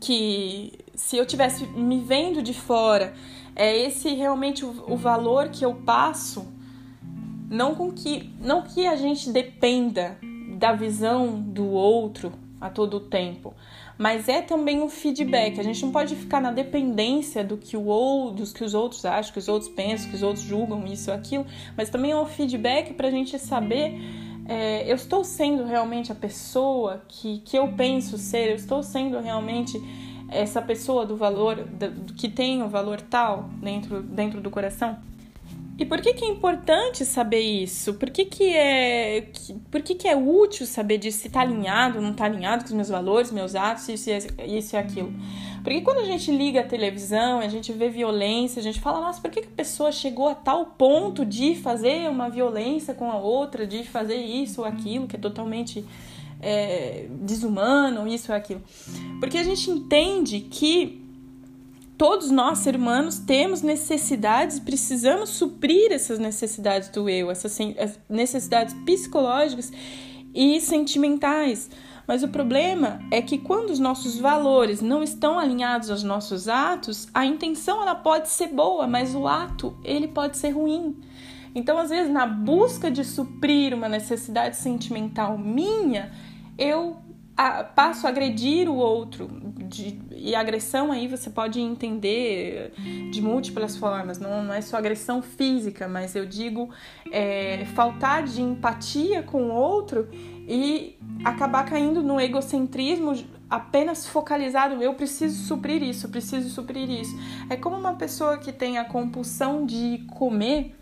que 0.01 0.73
se 0.93 1.15
eu 1.15 1.25
tivesse 1.25 1.65
me 1.67 2.01
vendo 2.01 2.43
de 2.43 2.53
fora, 2.53 3.13
é 3.55 3.73
esse 3.77 4.13
realmente 4.13 4.65
o, 4.65 4.83
o 4.85 4.97
valor 4.97 5.47
que 5.47 5.63
eu 5.63 5.73
passo, 5.75 6.52
não 7.49 7.75
com 7.75 7.91
que 7.91 8.33
não 8.41 8.61
que 8.61 8.87
a 8.87 8.95
gente 8.95 9.29
dependa 9.31 10.17
da 10.57 10.73
visão 10.73 11.39
do 11.39 11.69
outro 11.69 12.33
a 12.59 12.69
todo 12.69 12.99
tempo, 12.99 13.53
mas 13.97 14.29
é 14.29 14.41
também 14.41 14.81
um 14.81 14.89
feedback. 14.89 15.59
A 15.59 15.63
gente 15.63 15.83
não 15.83 15.91
pode 15.91 16.15
ficar 16.15 16.39
na 16.39 16.51
dependência 16.51 17.43
do 17.43 17.57
que 17.57 17.75
o 17.75 17.85
outro, 17.85 18.35
dos 18.37 18.53
que 18.53 18.63
os 18.63 18.73
outros 18.73 19.03
acham, 19.05 19.33
que 19.33 19.39
os 19.39 19.47
outros 19.47 19.69
pensam, 19.69 20.09
que 20.09 20.15
os 20.15 20.23
outros 20.23 20.45
julgam 20.45 20.85
isso 20.85 21.11
ou 21.11 21.17
aquilo, 21.17 21.45
mas 21.75 21.89
também 21.89 22.11
é 22.11 22.17
um 22.17 22.25
feedback 22.25 22.93
para 22.93 23.07
a 23.07 23.11
gente 23.11 23.37
saber 23.37 23.99
é, 24.45 24.89
eu 24.91 24.95
estou 24.95 25.23
sendo 25.23 25.63
realmente 25.63 26.11
a 26.11 26.15
pessoa 26.15 27.01
que, 27.07 27.39
que 27.39 27.57
eu 27.57 27.73
penso 27.73 28.17
ser, 28.17 28.49
eu 28.49 28.55
estou 28.55 28.83
sendo 28.83 29.19
realmente 29.19 29.81
essa 30.29 30.61
pessoa 30.61 31.05
do 31.05 31.15
valor, 31.15 31.65
que 32.17 32.27
tem 32.27 32.61
o 32.61 32.67
valor 32.67 32.99
tal 32.99 33.49
dentro, 33.61 34.01
dentro 34.01 34.41
do 34.41 34.49
coração? 34.49 34.97
E 35.77 35.85
por 35.85 35.99
que, 35.99 36.13
que 36.13 36.23
é 36.23 36.27
importante 36.27 37.03
saber 37.03 37.39
isso? 37.39 37.95
Por 37.95 38.11
que, 38.11 38.25
que, 38.25 38.55
é, 38.55 39.21
que, 39.21 39.53
por 39.71 39.81
que, 39.81 39.95
que 39.95 40.07
é 40.07 40.15
útil 40.15 40.67
saber 40.67 40.99
disso? 40.99 41.19
Se 41.19 41.27
está 41.27 41.41
alinhado, 41.41 41.99
não 41.99 42.11
está 42.11 42.25
alinhado 42.25 42.63
com 42.63 42.69
os 42.69 42.73
meus 42.73 42.89
valores, 42.89 43.31
meus 43.31 43.55
atos, 43.55 43.89
isso 43.89 44.09
isso 44.45 44.75
e 44.75 44.77
aquilo. 44.77 45.11
Porque 45.63 45.81
quando 45.81 45.99
a 45.99 46.03
gente 46.03 46.29
liga 46.31 46.59
a 46.59 46.63
televisão, 46.63 47.39
a 47.39 47.47
gente 47.47 47.71
vê 47.71 47.89
violência, 47.89 48.59
a 48.59 48.63
gente 48.63 48.79
fala, 48.79 48.99
nossa, 48.99 49.19
por 49.19 49.31
que, 49.31 49.41
que 49.41 49.47
a 49.47 49.55
pessoa 49.55 49.91
chegou 49.91 50.27
a 50.27 50.35
tal 50.35 50.65
ponto 50.65 51.25
de 51.25 51.55
fazer 51.55 52.07
uma 52.07 52.29
violência 52.29 52.93
com 52.93 53.09
a 53.09 53.17
outra, 53.17 53.65
de 53.65 53.83
fazer 53.83 54.17
isso 54.17 54.61
ou 54.61 54.67
aquilo, 54.67 55.07
que 55.07 55.15
é 55.15 55.19
totalmente 55.19 55.83
é, 56.39 57.07
desumano, 57.09 58.07
isso 58.07 58.31
ou 58.31 58.37
aquilo? 58.37 58.61
Porque 59.19 59.39
a 59.39 59.43
gente 59.43 59.71
entende 59.71 60.41
que 60.41 61.02
todos 61.97 62.31
nós, 62.31 62.59
seres 62.59 62.79
humanos, 62.79 63.19
temos 63.19 63.61
necessidades, 63.61 64.59
precisamos 64.59 65.29
suprir 65.29 65.91
essas 65.91 66.19
necessidades 66.19 66.89
do 66.89 67.09
eu, 67.09 67.29
essas 67.29 67.57
necessidades 68.09 68.73
psicológicas 68.85 69.71
e 70.33 70.59
sentimentais. 70.59 71.69
Mas 72.07 72.21
o 72.21 72.27
problema 72.27 72.99
é 73.11 73.21
que 73.21 73.37
quando 73.37 73.69
os 73.69 73.79
nossos 73.79 74.19
valores 74.19 74.81
não 74.81 75.01
estão 75.01 75.39
alinhados 75.39 75.89
aos 75.89 76.03
nossos 76.03 76.49
atos, 76.49 77.07
a 77.13 77.25
intenção 77.25 77.81
ela 77.81 77.95
pode 77.95 78.29
ser 78.29 78.47
boa, 78.47 78.85
mas 78.87 79.15
o 79.15 79.27
ato 79.27 79.77
ele 79.83 80.07
pode 80.07 80.37
ser 80.37 80.49
ruim. 80.49 80.99
Então, 81.55 81.77
às 81.77 81.89
vezes, 81.89 82.11
na 82.11 82.25
busca 82.25 82.89
de 82.89 83.05
suprir 83.05 83.73
uma 83.73 83.87
necessidade 83.87 84.57
sentimental 84.57 85.37
minha, 85.37 86.11
eu 86.57 86.97
a, 87.37 87.63
passo 87.63 88.05
a 88.05 88.09
agredir 88.09 88.67
o 88.67 88.75
outro. 88.75 89.29
De, 89.73 89.99
e 90.11 90.35
agressão 90.35 90.91
aí 90.91 91.07
você 91.07 91.31
pode 91.31 91.59
entender 91.59 92.71
de 93.11 93.19
múltiplas 93.23 93.75
formas, 93.75 94.19
não, 94.19 94.43
não 94.43 94.53
é 94.53 94.61
só 94.61 94.77
agressão 94.77 95.19
física, 95.19 95.87
mas 95.87 96.15
eu 96.15 96.27
digo 96.27 96.69
é, 97.11 97.65
faltar 97.73 98.21
de 98.21 98.39
empatia 98.39 99.23
com 99.23 99.45
o 99.45 99.51
outro 99.51 100.07
e 100.47 100.95
acabar 101.25 101.65
caindo 101.65 102.03
no 102.03 102.21
egocentrismo 102.21 103.15
apenas 103.49 104.05
focalizado, 104.05 104.79
eu 104.83 104.93
preciso 104.93 105.43
suprir 105.43 105.81
isso, 105.81 106.07
preciso 106.07 106.49
suprir 106.49 106.87
isso. 106.87 107.17
É 107.49 107.55
como 107.55 107.75
uma 107.75 107.95
pessoa 107.95 108.37
que 108.37 108.51
tem 108.51 108.77
a 108.77 108.85
compulsão 108.85 109.65
de 109.65 110.05
comer 110.13 110.75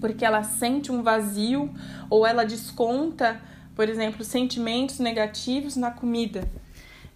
porque 0.00 0.24
ela 0.24 0.42
sente 0.42 0.90
um 0.90 1.04
vazio 1.04 1.70
ou 2.10 2.26
ela 2.26 2.44
desconta 2.44 3.40
por 3.78 3.88
exemplo, 3.88 4.24
sentimentos 4.24 4.98
negativos 4.98 5.76
na 5.76 5.92
comida. 5.92 6.50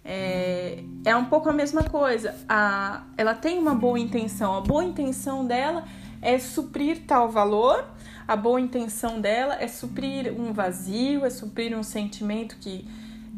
É, 0.05 0.83
é 1.05 1.15
um 1.15 1.25
pouco 1.25 1.49
a 1.49 1.53
mesma 1.53 1.83
coisa. 1.83 2.35
A, 2.47 3.03
ela 3.17 3.33
tem 3.33 3.57
uma 3.57 3.73
boa 3.73 3.99
intenção. 3.99 4.55
A 4.55 4.61
boa 4.61 4.83
intenção 4.83 5.45
dela 5.45 5.85
é 6.21 6.39
suprir 6.39 7.03
tal 7.05 7.29
valor, 7.29 7.85
a 8.27 8.35
boa 8.35 8.59
intenção 8.59 9.19
dela 9.19 9.57
é 9.59 9.67
suprir 9.67 10.33
um 10.39 10.53
vazio, 10.53 11.25
é 11.25 11.29
suprir 11.29 11.77
um 11.77 11.83
sentimento 11.83 12.55
que, 12.59 12.87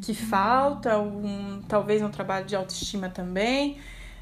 que 0.02 0.14
falta, 0.14 1.00
um, 1.00 1.64
talvez 1.68 2.02
um 2.04 2.10
trabalho 2.10 2.46
de 2.46 2.56
autoestima 2.56 3.10
também. 3.10 3.78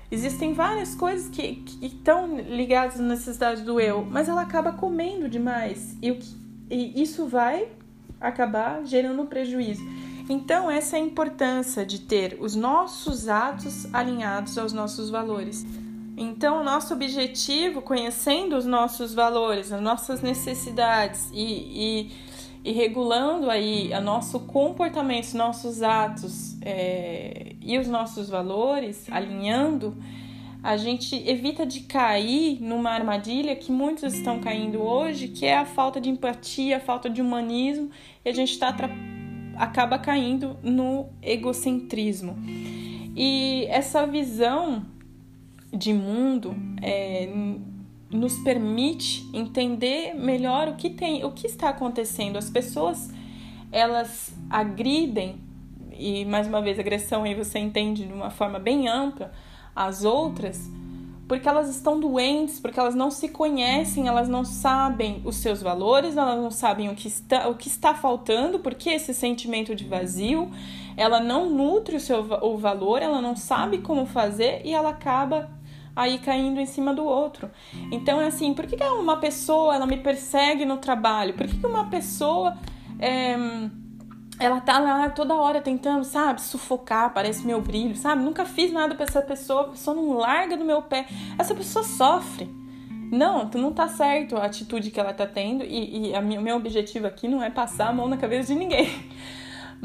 Existem 0.10 0.54
várias 0.54 0.96
coisas 0.96 1.28
que, 1.28 1.56
que 1.56 1.86
estão 1.88 2.38
ligadas 2.38 3.00
à 3.00 3.04
necessidade 3.04 3.64
do 3.64 3.80
eu, 3.80 4.06
mas 4.06 4.30
ela 4.30 4.42
acaba 4.42 4.72
comendo 4.72 5.28
demais. 5.28 5.98
E, 6.02 6.12
o 6.12 6.16
que, 6.16 6.38
e 6.70 7.02
isso 7.02 7.28
vai 7.28 7.68
acabar 8.22 8.86
gerando 8.86 9.26
prejuízo. 9.26 9.84
Então, 10.30 10.72
essa 10.72 10.98
é 10.98 11.02
a 11.02 11.04
importância 11.04 11.86
de 11.86 12.00
ter 12.00 12.38
os 12.40 12.56
nossos 12.56 13.28
atos 13.28 13.94
alinhados 13.94 14.58
aos 14.58 14.72
nossos 14.72 15.10
valores. 15.10 15.66
Então, 16.16 16.64
nosso 16.64 16.94
objetivo, 16.94 17.82
conhecendo 17.82 18.56
os 18.56 18.66
nossos 18.66 19.14
valores, 19.14 19.72
as 19.72 19.82
nossas 19.82 20.22
necessidades 20.22 21.30
e, 21.34 21.44
e, 21.44 22.12
e 22.64 22.72
regulando 22.72 23.50
aí 23.50 23.92
o 23.94 24.02
nosso 24.02 24.40
comportamento, 24.42 25.26
os 25.26 25.34
nossos 25.34 25.82
atos 25.82 26.56
é, 26.62 27.56
e 27.60 27.78
os 27.78 27.88
nossos 27.88 28.30
valores, 28.30 29.08
alinhando, 29.12 29.98
a 30.64 30.78
gente 30.78 31.22
evita 31.28 31.66
de 31.66 31.82
cair 31.82 32.62
numa 32.62 32.92
armadilha 32.92 33.54
que 33.54 33.70
muitos 33.70 34.14
estão 34.14 34.40
caindo 34.40 34.82
hoje, 34.82 35.28
que 35.28 35.46
é 35.46 35.58
a 35.58 35.66
falta 35.66 36.00
de 36.00 36.10
empatia, 36.10 36.78
a 36.78 36.80
falta 36.80 37.10
de 37.10 37.22
humanismo, 37.22 37.90
e 38.24 38.30
a 38.30 38.34
gente 38.34 38.58
tá 38.58 38.72
acaba 39.58 39.98
caindo 39.98 40.58
no 40.64 41.08
egocentrismo. 41.22 42.36
E 43.16 43.66
essa 43.70 44.06
visão 44.06 44.86
de 45.72 45.94
mundo 45.94 46.56
é, 46.82 47.30
nos 48.10 48.38
permite 48.40 49.28
entender 49.34 50.14
melhor 50.14 50.68
o 50.70 50.76
que 50.76 50.90
tem, 50.90 51.24
o 51.24 51.32
que 51.32 51.48
está 51.48 51.70
acontecendo. 51.70 52.38
As 52.38 52.50
pessoas 52.50 53.12
elas 53.72 54.32
agridem 54.50 55.38
e 55.98 56.26
mais 56.26 56.48
uma 56.48 56.62
vez 56.62 56.80
agressão 56.80 57.24
aí 57.24 57.34
você 57.34 57.58
entende 57.60 58.06
de 58.06 58.14
uma 58.14 58.30
forma 58.30 58.60
bem 58.60 58.88
ampla 58.88 59.32
as 59.76 60.04
outras 60.04 60.70
porque 61.34 61.50
elas 61.50 61.68
estão 61.68 62.00
doentes, 62.00 62.60
porque 62.60 62.80
elas 62.80 62.94
não 62.94 63.10
se 63.10 63.28
conhecem, 63.28 64.08
elas 64.08 64.30
não 64.30 64.46
sabem 64.46 65.20
os 65.26 65.38
seus 65.38 65.64
valores, 65.64 66.16
elas 66.16 66.40
não 66.40 66.52
sabem 66.52 66.90
o 66.90 66.96
que 66.96 67.08
está, 67.08 67.48
o 67.50 67.56
que 67.56 67.68
está 67.68 67.96
faltando, 67.96 68.60
porque 68.60 68.92
esse 68.92 69.16
sentimento 69.16 69.74
de 69.74 69.84
vazio, 69.84 70.52
ela 70.96 71.20
não 71.20 71.50
nutre 71.50 71.96
o 71.96 72.00
seu 72.00 72.20
o 72.44 72.56
valor, 72.56 73.02
ela 73.02 73.20
não 73.20 73.36
sabe 73.36 73.80
como 73.80 74.06
fazer 74.06 74.62
e 74.64 74.76
ela 74.76 74.90
acaba 74.90 75.50
aí 75.96 76.20
caindo 76.20 76.60
em 76.60 76.68
cima 76.68 76.94
do 76.94 77.04
outro. 77.04 77.50
Então 77.92 78.22
é 78.22 78.28
assim, 78.28 78.54
por 78.54 78.68
que, 78.68 78.76
uma 78.84 79.18
pessoa 79.18 79.74
ela 79.74 79.88
me 79.88 79.98
persegue 79.98 80.66
no 80.66 80.78
trabalho? 80.78 81.34
Por 81.34 81.48
que 81.48 81.66
uma 81.66 81.86
pessoa 81.86 82.56
é, 83.00 83.36
ela 84.40 84.60
tá 84.60 84.80
lá 84.80 85.10
toda 85.10 85.36
hora 85.36 85.62
tentando, 85.62 86.04
sabe, 86.04 86.42
sufocar, 86.42 87.14
parece 87.14 87.46
meu 87.46 87.62
brilho, 87.62 87.96
sabe? 87.96 88.24
Nunca 88.24 88.46
fiz 88.46 88.72
nada 88.72 88.96
para 88.96 89.06
essa 89.06 89.22
pessoa, 89.22 89.62
a 89.62 89.68
pessoa 89.70 89.96
não 89.96 90.14
larga 90.14 90.58
do 90.58 90.66
meu 90.66 90.82
pé. 90.82 91.06
Essa 91.38 91.54
pessoa 91.54 91.84
sofre. 91.84 92.50
Não, 93.12 93.48
tu 93.48 93.60
não 93.60 93.72
tá 93.72 93.88
certo 93.88 94.36
a 94.36 94.46
atitude 94.46 94.90
que 94.90 95.00
ela 95.00 95.14
tá 95.14 95.28
tendo 95.28 95.64
e, 95.64 96.12
e 96.12 96.18
o 96.18 96.42
meu 96.42 96.56
objetivo 96.56 97.06
aqui 97.06 97.28
não 97.28 97.44
é 97.44 97.50
passar 97.50 97.90
a 97.90 97.94
mão 97.94 98.08
na 98.08 98.18
cabeça 98.18 98.54
de 98.54 98.60
ninguém 98.60 98.90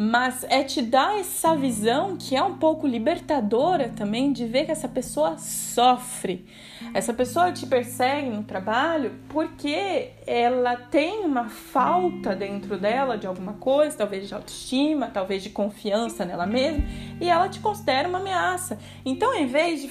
mas 0.00 0.47
é 0.49 0.62
te 0.62 0.81
dar 0.81 1.19
essa 1.19 1.57
visão 1.57 2.17
que 2.17 2.37
é 2.37 2.40
um 2.40 2.57
pouco 2.57 2.87
libertadora 2.87 3.88
também 3.88 4.33
de 4.33 4.47
ver 4.47 4.64
que 4.64 4.71
essa 4.71 4.87
pessoa 4.87 5.37
sofre. 5.38 6.47
Essa 6.95 7.12
pessoa 7.12 7.50
te 7.50 7.67
persegue 7.67 8.31
no 8.31 8.45
trabalho 8.45 9.11
porque 9.28 10.12
ela 10.25 10.76
tem 10.76 11.25
uma 11.25 11.49
falta 11.49 12.33
dentro 12.37 12.78
dela 12.78 13.19
de 13.19 13.26
alguma 13.26 13.55
coisa, 13.55 13.97
talvez 13.97 14.28
de 14.28 14.35
autoestima, 14.35 15.09
talvez 15.09 15.43
de 15.43 15.50
confiança 15.50 16.25
nela 16.25 16.47
mesma, 16.47 16.85
e 17.21 17.28
ela 17.28 17.49
te 17.49 17.59
considera 17.59 18.09
uma 18.09 18.19
ameaça. 18.21 18.78
Então, 19.05 19.35
em 19.35 19.49
vez 19.49 19.83
de, 19.83 19.88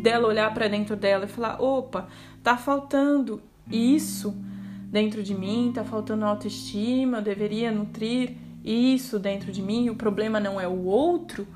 dela 0.00 0.26
olhar 0.26 0.54
para 0.54 0.68
dentro 0.68 0.96
dela 0.96 1.26
e 1.26 1.28
falar: 1.28 1.60
opa, 1.60 2.08
tá 2.42 2.56
faltando 2.56 3.42
isso 3.70 4.34
dentro 4.90 5.22
de 5.22 5.34
mim, 5.34 5.70
tá 5.74 5.84
faltando 5.84 6.24
autoestima, 6.24 7.18
eu 7.18 7.22
deveria 7.22 7.70
nutrir 7.70 8.42
isso 8.64 9.18
dentro 9.18 9.52
de 9.52 9.60
mim, 9.60 9.90
o 9.90 9.94
problema 9.94 10.40
não 10.40 10.58
é 10.58 10.66
o 10.66 10.84
outro, 10.84 11.46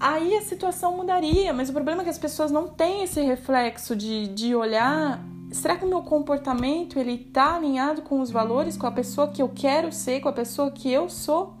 aí 0.00 0.34
a 0.36 0.42
situação 0.42 0.96
mudaria. 0.96 1.52
Mas 1.52 1.68
o 1.68 1.72
problema 1.72 2.00
é 2.00 2.04
que 2.04 2.10
as 2.10 2.18
pessoas 2.18 2.50
não 2.50 2.68
têm 2.68 3.02
esse 3.02 3.20
reflexo 3.20 3.94
de, 3.94 4.28
de 4.28 4.54
olhar. 4.54 5.22
Será 5.52 5.76
que 5.76 5.84
o 5.84 5.88
meu 5.88 6.02
comportamento 6.02 6.98
ele 6.98 7.18
tá 7.18 7.56
alinhado 7.56 8.02
com 8.02 8.20
os 8.20 8.30
valores, 8.30 8.76
com 8.76 8.86
a 8.86 8.92
pessoa 8.92 9.28
que 9.28 9.42
eu 9.42 9.48
quero 9.48 9.92
ser, 9.92 10.20
com 10.20 10.28
a 10.28 10.32
pessoa 10.32 10.70
que 10.70 10.90
eu 10.90 11.08
sou? 11.08 11.54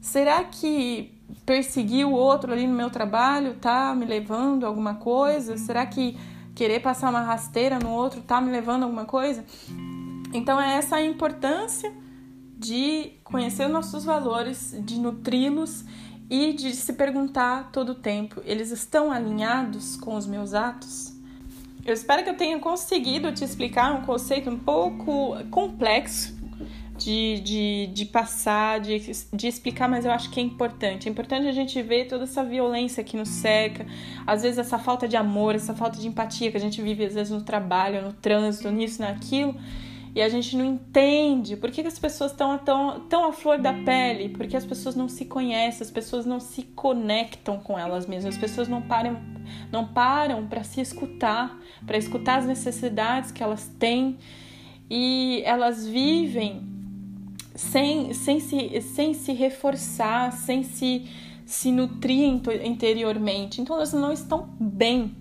Será 0.00 0.44
que 0.44 1.18
perseguir 1.46 2.06
o 2.06 2.12
outro 2.12 2.52
ali 2.52 2.66
no 2.66 2.74
meu 2.74 2.90
trabalho 2.90 3.54
tá 3.54 3.94
me 3.94 4.04
levando 4.04 4.64
a 4.64 4.68
alguma 4.68 4.94
coisa? 4.94 5.56
Será 5.56 5.86
que 5.86 6.18
querer 6.54 6.80
passar 6.80 7.10
uma 7.10 7.22
rasteira 7.22 7.78
no 7.78 7.90
outro 7.90 8.20
tá 8.22 8.40
me 8.40 8.50
levando 8.50 8.82
a 8.82 8.86
alguma 8.86 9.04
coisa? 9.04 9.44
Então 10.32 10.60
é 10.60 10.76
essa 10.76 10.96
a 10.96 11.02
importância 11.02 11.92
de 12.60 13.12
conhecer 13.24 13.64
os 13.64 13.72
nossos 13.72 14.04
valores, 14.04 14.76
de 14.84 15.00
nutri-los 15.00 15.82
e 16.28 16.52
de 16.52 16.74
se 16.74 16.92
perguntar 16.92 17.70
todo 17.72 17.92
o 17.92 17.94
tempo: 17.94 18.42
eles 18.44 18.70
estão 18.70 19.10
alinhados 19.10 19.96
com 19.96 20.14
os 20.14 20.26
meus 20.26 20.52
atos? 20.52 21.14
Eu 21.84 21.94
espero 21.94 22.22
que 22.22 22.28
eu 22.28 22.36
tenha 22.36 22.58
conseguido 22.58 23.32
te 23.32 23.42
explicar 23.42 23.94
um 23.94 24.02
conceito 24.02 24.50
um 24.50 24.58
pouco 24.58 25.34
complexo 25.50 26.38
de, 26.98 27.40
de, 27.40 27.86
de 27.94 28.04
passar, 28.04 28.78
de, 28.78 29.00
de 29.32 29.48
explicar, 29.48 29.88
mas 29.88 30.04
eu 30.04 30.12
acho 30.12 30.30
que 30.30 30.38
é 30.38 30.42
importante. 30.42 31.08
É 31.08 31.10
importante 31.10 31.48
a 31.48 31.52
gente 31.52 31.80
ver 31.80 32.06
toda 32.08 32.24
essa 32.24 32.44
violência 32.44 33.02
que 33.02 33.16
nos 33.16 33.30
cerca, 33.30 33.86
às 34.26 34.42
vezes 34.42 34.58
essa 34.58 34.78
falta 34.78 35.08
de 35.08 35.16
amor, 35.16 35.54
essa 35.54 35.72
falta 35.72 35.98
de 35.98 36.06
empatia 36.06 36.50
que 36.50 36.58
a 36.58 36.60
gente 36.60 36.82
vive, 36.82 37.06
às 37.06 37.14
vezes 37.14 37.32
no 37.32 37.40
trabalho, 37.40 38.02
no 38.02 38.12
trânsito, 38.12 38.70
nisso, 38.70 39.00
naquilo 39.00 39.58
e 40.14 40.20
a 40.20 40.28
gente 40.28 40.56
não 40.56 40.64
entende 40.64 41.56
por 41.56 41.70
que, 41.70 41.80
as 41.82 41.98
pessoas 41.98 42.32
estão 42.32 42.58
tão, 42.58 43.00
tão 43.00 43.24
à 43.24 43.32
flor 43.32 43.58
da 43.58 43.72
pele, 43.72 44.28
porque 44.30 44.56
as 44.56 44.64
pessoas 44.64 44.96
não 44.96 45.08
se 45.08 45.24
conhecem, 45.24 45.82
as 45.82 45.90
pessoas 45.90 46.26
não 46.26 46.40
se 46.40 46.62
conectam 46.62 47.58
com 47.58 47.78
elas 47.78 48.06
mesmas, 48.06 48.34
as 48.34 48.40
pessoas 48.40 48.68
não 48.68 48.82
param 48.82 49.18
não 49.70 49.86
param 49.86 50.46
para 50.46 50.62
se 50.62 50.80
escutar, 50.80 51.58
para 51.86 51.96
escutar 51.96 52.38
as 52.38 52.46
necessidades 52.46 53.32
que 53.32 53.42
elas 53.42 53.68
têm 53.78 54.18
e 54.88 55.42
elas 55.44 55.86
vivem 55.86 56.62
sem, 57.54 58.12
sem, 58.14 58.40
se, 58.40 58.80
sem 58.80 59.14
se 59.14 59.32
reforçar, 59.32 60.32
sem 60.32 60.62
se, 60.62 61.06
se 61.44 61.70
nutrir 61.70 62.24
interiormente. 62.64 63.60
Então 63.60 63.76
elas 63.76 63.92
não 63.92 64.12
estão 64.12 64.48
bem. 64.58 65.14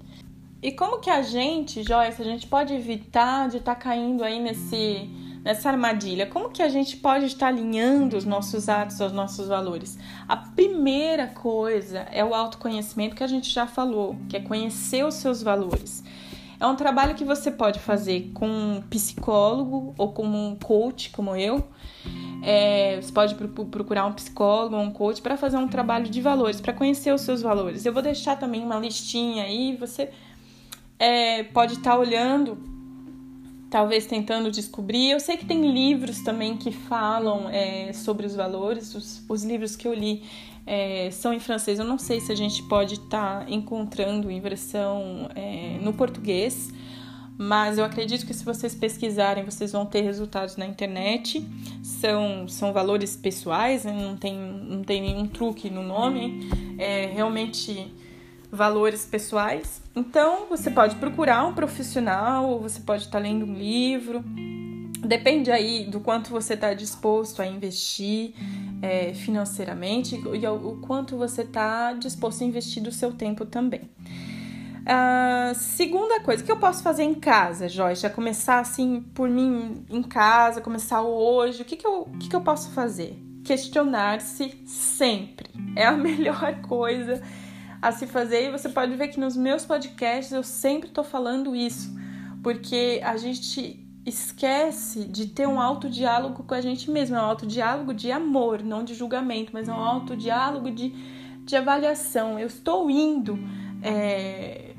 E 0.61 0.73
como 0.73 0.99
que 0.99 1.09
a 1.09 1.21
gente, 1.21 1.83
Joyce, 1.83 2.21
a 2.21 2.25
gente 2.25 2.45
pode 2.45 2.73
evitar 2.73 3.47
de 3.47 3.57
estar 3.57 3.75
tá 3.75 3.79
caindo 3.79 4.23
aí 4.23 4.41
nesse, 4.41 5.09
nessa 5.41 5.69
armadilha? 5.69 6.25
Como 6.25 6.49
que 6.49 6.61
a 6.61 6.67
gente 6.67 6.97
pode 6.97 7.25
estar 7.25 7.47
alinhando 7.47 8.17
os 8.17 8.25
nossos 8.25 8.67
atos 8.67 8.99
aos 8.99 9.13
nossos 9.13 9.47
valores? 9.47 9.97
A 10.27 10.35
primeira 10.35 11.27
coisa 11.27 11.99
é 12.11 12.25
o 12.25 12.35
autoconhecimento 12.35 13.15
que 13.15 13.23
a 13.23 13.27
gente 13.27 13.49
já 13.49 13.65
falou, 13.65 14.17
que 14.27 14.35
é 14.35 14.41
conhecer 14.41 15.05
os 15.05 15.15
seus 15.15 15.41
valores. 15.41 16.03
É 16.59 16.67
um 16.67 16.75
trabalho 16.75 17.15
que 17.15 17.23
você 17.23 17.49
pode 17.49 17.79
fazer 17.79 18.31
com 18.33 18.49
um 18.49 18.81
psicólogo 18.81 19.95
ou 19.97 20.11
com 20.11 20.25
um 20.25 20.57
coach, 20.61 21.09
como 21.11 21.37
eu. 21.37 21.65
É, 22.43 22.99
você 23.01 23.13
pode 23.13 23.35
procurar 23.35 24.05
um 24.05 24.11
psicólogo 24.11 24.75
ou 24.75 24.81
um 24.81 24.91
coach 24.91 25.21
para 25.21 25.37
fazer 25.37 25.55
um 25.55 25.69
trabalho 25.69 26.09
de 26.09 26.21
valores, 26.21 26.59
para 26.59 26.73
conhecer 26.73 27.13
os 27.13 27.21
seus 27.21 27.41
valores. 27.41 27.85
Eu 27.85 27.93
vou 27.93 28.01
deixar 28.01 28.35
também 28.35 28.61
uma 28.61 28.77
listinha 28.77 29.43
aí, 29.45 29.77
você 29.77 30.09
é, 30.99 31.43
pode 31.43 31.75
estar 31.75 31.91
tá 31.91 31.97
olhando, 31.97 32.57
talvez 33.69 34.05
tentando 34.05 34.51
descobrir. 34.51 35.11
Eu 35.11 35.19
sei 35.19 35.37
que 35.37 35.45
tem 35.45 35.71
livros 35.71 36.21
também 36.21 36.57
que 36.57 36.71
falam 36.71 37.49
é, 37.49 37.93
sobre 37.93 38.25
os 38.25 38.35
valores, 38.35 38.93
os, 38.93 39.23
os, 39.27 39.43
livros 39.43 39.77
que 39.77 39.87
eu 39.87 39.93
li 39.93 40.23
é, 40.67 41.09
são 41.09 41.33
em 41.33 41.39
francês. 41.39 41.79
Eu 41.79 41.85
não 41.85 41.97
sei 41.97 42.19
se 42.19 42.31
a 42.31 42.35
gente 42.35 42.61
pode 42.63 42.95
estar 42.95 43.45
tá 43.45 43.49
encontrando 43.49 44.29
em 44.29 44.41
versão 44.41 45.29
é, 45.33 45.79
no 45.81 45.93
português. 45.93 46.69
Mas 47.41 47.77
eu 47.77 47.85
acredito 47.85 48.25
que 48.27 48.33
se 48.33 48.43
vocês 48.43 48.75
pesquisarem, 48.75 49.45
vocês 49.45 49.71
vão 49.71 49.85
ter 49.85 50.01
resultados 50.01 50.57
na 50.57 50.65
internet. 50.65 51.41
São, 51.81 52.45
são 52.49 52.73
valores 52.73 53.15
pessoais, 53.15 53.85
né? 53.85 53.93
não, 53.93 54.17
tem, 54.17 54.37
não 54.37 54.83
tem 54.83 55.01
nenhum 55.01 55.25
truque 55.25 55.69
no 55.69 55.81
nome. 55.81 56.49
É 56.77 57.05
realmente 57.05 57.89
valores 58.51 59.05
pessoais. 59.05 59.81
Então, 59.95 60.47
você 60.49 60.69
pode 60.69 60.95
procurar 60.95 61.45
um 61.45 61.53
profissional, 61.53 62.59
você 62.59 62.79
pode 62.79 63.03
estar 63.03 63.19
lendo 63.19 63.45
um 63.45 63.53
livro. 63.53 64.23
Depende 65.05 65.51
aí 65.51 65.85
do 65.85 65.99
quanto 65.99 66.29
você 66.29 66.55
está 66.55 66.73
disposto 66.73 67.41
a 67.41 67.47
investir 67.47 68.33
é, 68.81 69.13
financeiramente 69.13 70.15
e 70.15 70.47
o 70.47 70.77
quanto 70.81 71.17
você 71.17 71.43
está 71.43 71.93
disposto 71.93 72.43
a 72.43 72.47
investir 72.47 72.83
do 72.83 72.91
seu 72.91 73.13
tempo 73.13 73.45
também. 73.45 73.89
Uh, 74.81 75.53
segunda 75.53 76.19
coisa, 76.21 76.43
que 76.43 76.51
eu 76.51 76.57
posso 76.57 76.81
fazer 76.81 77.03
em 77.03 77.13
casa, 77.13 77.69
Joyce? 77.69 78.01
Já 78.01 78.09
começar 78.09 78.59
assim 78.59 79.01
por 79.13 79.29
mim 79.29 79.85
em 79.89 80.01
casa, 80.01 80.61
começar 80.61 81.01
hoje, 81.01 81.61
o 81.61 81.65
que, 81.65 81.77
que, 81.77 81.85
eu, 81.85 82.01
o 82.01 82.17
que, 82.17 82.27
que 82.27 82.35
eu 82.35 82.41
posso 82.41 82.71
fazer? 82.71 83.15
Questionar-se 83.43 84.63
sempre. 84.65 85.49
É 85.75 85.85
a 85.85 85.91
melhor 85.95 86.61
coisa 86.61 87.21
a 87.81 87.91
se 87.91 88.07
fazer. 88.07 88.47
E 88.47 88.51
você 88.51 88.69
pode 88.69 88.95
ver 88.95 89.09
que 89.09 89.19
nos 89.19 89.35
meus 89.35 89.65
podcasts 89.65 90.31
eu 90.31 90.43
sempre 90.43 90.89
estou 90.89 91.03
falando 91.03 91.55
isso, 91.55 91.95
porque 92.43 93.01
a 93.03 93.17
gente 93.17 93.85
esquece 94.05 95.05
de 95.05 95.27
ter 95.27 95.47
um 95.47 95.59
autodiálogo 95.59 96.43
com 96.43 96.53
a 96.53 96.61
gente 96.61 96.89
mesmo. 96.89 97.15
É 97.15 97.21
um 97.21 97.25
autodiálogo 97.25 97.93
de 97.93 98.11
amor, 98.11 98.63
não 98.63 98.83
de 98.83 98.93
julgamento, 98.93 99.51
mas 99.53 99.67
é 99.67 99.71
um 99.71 99.79
autodiálogo 99.79 100.71
de, 100.71 100.89
de 101.45 101.55
avaliação. 101.55 102.39
Eu 102.39 102.47
estou 102.47 102.89
indo 102.89 103.37
é, 103.81 104.73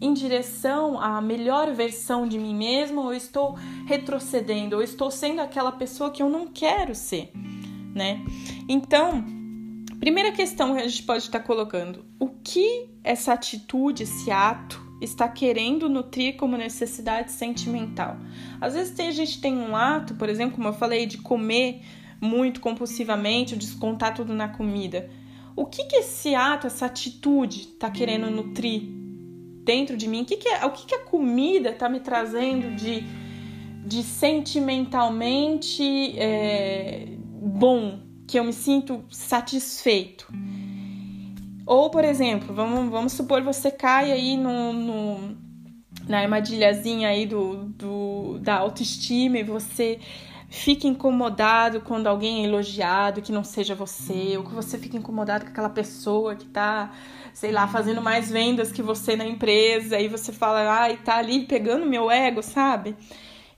em 0.00 0.12
direção 0.12 1.00
à 1.00 1.20
melhor 1.20 1.72
versão 1.72 2.28
de 2.28 2.38
mim 2.38 2.54
mesmo, 2.54 3.00
ou 3.02 3.14
estou 3.14 3.56
retrocedendo, 3.86 4.76
ou 4.76 4.82
estou 4.82 5.10
sendo 5.10 5.40
aquela 5.40 5.72
pessoa 5.72 6.10
que 6.10 6.22
eu 6.22 6.28
não 6.28 6.46
quero 6.46 6.94
ser, 6.94 7.30
né? 7.94 8.22
Então, 8.68 9.24
Primeira 9.98 10.32
questão 10.32 10.74
que 10.74 10.82
a 10.82 10.88
gente 10.88 11.02
pode 11.02 11.24
estar 11.24 11.40
colocando: 11.40 12.04
o 12.18 12.28
que 12.28 12.88
essa 13.02 13.32
atitude, 13.32 14.02
esse 14.02 14.30
ato, 14.30 14.82
está 15.00 15.28
querendo 15.28 15.88
nutrir 15.88 16.36
como 16.36 16.56
necessidade 16.56 17.32
sentimental? 17.32 18.16
Às 18.60 18.74
vezes 18.74 18.98
a 18.98 19.10
gente 19.10 19.40
tem 19.40 19.56
um 19.56 19.76
ato, 19.76 20.14
por 20.14 20.28
exemplo, 20.28 20.56
como 20.56 20.68
eu 20.68 20.72
falei, 20.72 21.06
de 21.06 21.18
comer 21.18 21.82
muito 22.20 22.60
compulsivamente, 22.60 23.56
descontar 23.56 24.14
tudo 24.14 24.34
na 24.34 24.48
comida. 24.48 25.10
o 25.56 25.66
que 25.66 25.84
que 25.84 25.96
esse 25.96 26.34
ato, 26.34 26.66
essa 26.66 26.86
atitude 26.86 27.68
tá 27.78 27.90
querendo 27.90 28.30
nutrir 28.30 28.82
dentro 29.62 29.96
de 29.96 30.08
mim? 30.08 30.22
O 30.22 30.24
que 30.24 30.36
que, 30.36 30.48
é, 30.48 30.66
o, 30.66 30.70
que, 30.70 30.86
que 30.86 30.94
a 30.94 31.04
comida 31.04 31.72
tá 31.72 31.88
me 31.88 32.00
trazendo 32.00 32.74
de, 32.74 33.04
de 33.86 34.02
sentimentalmente 34.02 36.18
é, 36.18 37.06
bom, 37.40 38.00
que 38.26 38.38
eu 38.38 38.44
me 38.44 38.52
sinto 38.52 39.04
satisfeito? 39.10 40.26
Ou, 41.66 41.90
por 41.90 42.04
exemplo, 42.04 42.54
vamos, 42.54 42.90
vamos 42.90 43.12
supor 43.12 43.42
você 43.42 43.70
cai 43.70 44.12
aí 44.12 44.36
no, 44.36 44.72
no, 44.72 45.36
na 46.06 46.20
armadilhazinha 46.20 47.08
aí 47.08 47.26
do, 47.26 47.64
do, 47.68 48.38
da 48.40 48.56
autoestima 48.56 49.38
e 49.38 49.42
você 49.42 49.98
fica 50.50 50.86
incomodado 50.86 51.80
quando 51.80 52.06
alguém 52.06 52.42
é 52.42 52.44
elogiado 52.46 53.22
que 53.22 53.32
não 53.32 53.42
seja 53.42 53.74
você, 53.74 54.36
ou 54.36 54.44
que 54.44 54.54
você 54.54 54.78
fica 54.78 54.96
incomodado 54.96 55.46
com 55.46 55.50
aquela 55.50 55.70
pessoa 55.70 56.36
que 56.36 56.46
tá, 56.46 56.92
sei 57.32 57.50
lá, 57.50 57.66
fazendo 57.66 58.00
mais 58.00 58.30
vendas 58.30 58.70
que 58.70 58.82
você 58.82 59.16
na 59.16 59.26
empresa, 59.26 59.98
e 59.98 60.06
você 60.06 60.32
fala, 60.32 60.60
ai, 60.70 60.96
tá 60.98 61.16
ali 61.16 61.44
pegando 61.46 61.86
meu 61.86 62.08
ego, 62.10 62.40
sabe? 62.40 62.94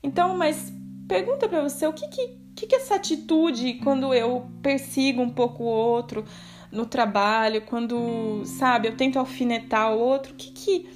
Então, 0.03 0.37
mas 0.39 0.73
pergunta 1.07 1.49
para 1.49 1.63
você 1.63 1.87
o 1.87 1.93
que 1.93 2.09
que, 2.09 2.37
que 2.55 2.67
que 2.67 2.75
essa 2.75 2.97
atitude 2.97 3.75
quando 3.75 4.13
eu 4.13 4.47
persigo 4.63 5.23
um 5.23 5.31
pouco 5.31 5.65
o 5.65 5.67
outro 5.67 6.25
no 6.71 6.85
trabalho, 6.85 7.63
quando, 7.63 8.43
sabe, 8.45 8.89
eu 8.89 8.97
tento 8.97 9.19
alfinetar 9.19 9.95
o 9.95 9.99
outro, 9.99 10.33
o 10.33 10.37
que 10.37 10.51
que 10.51 10.87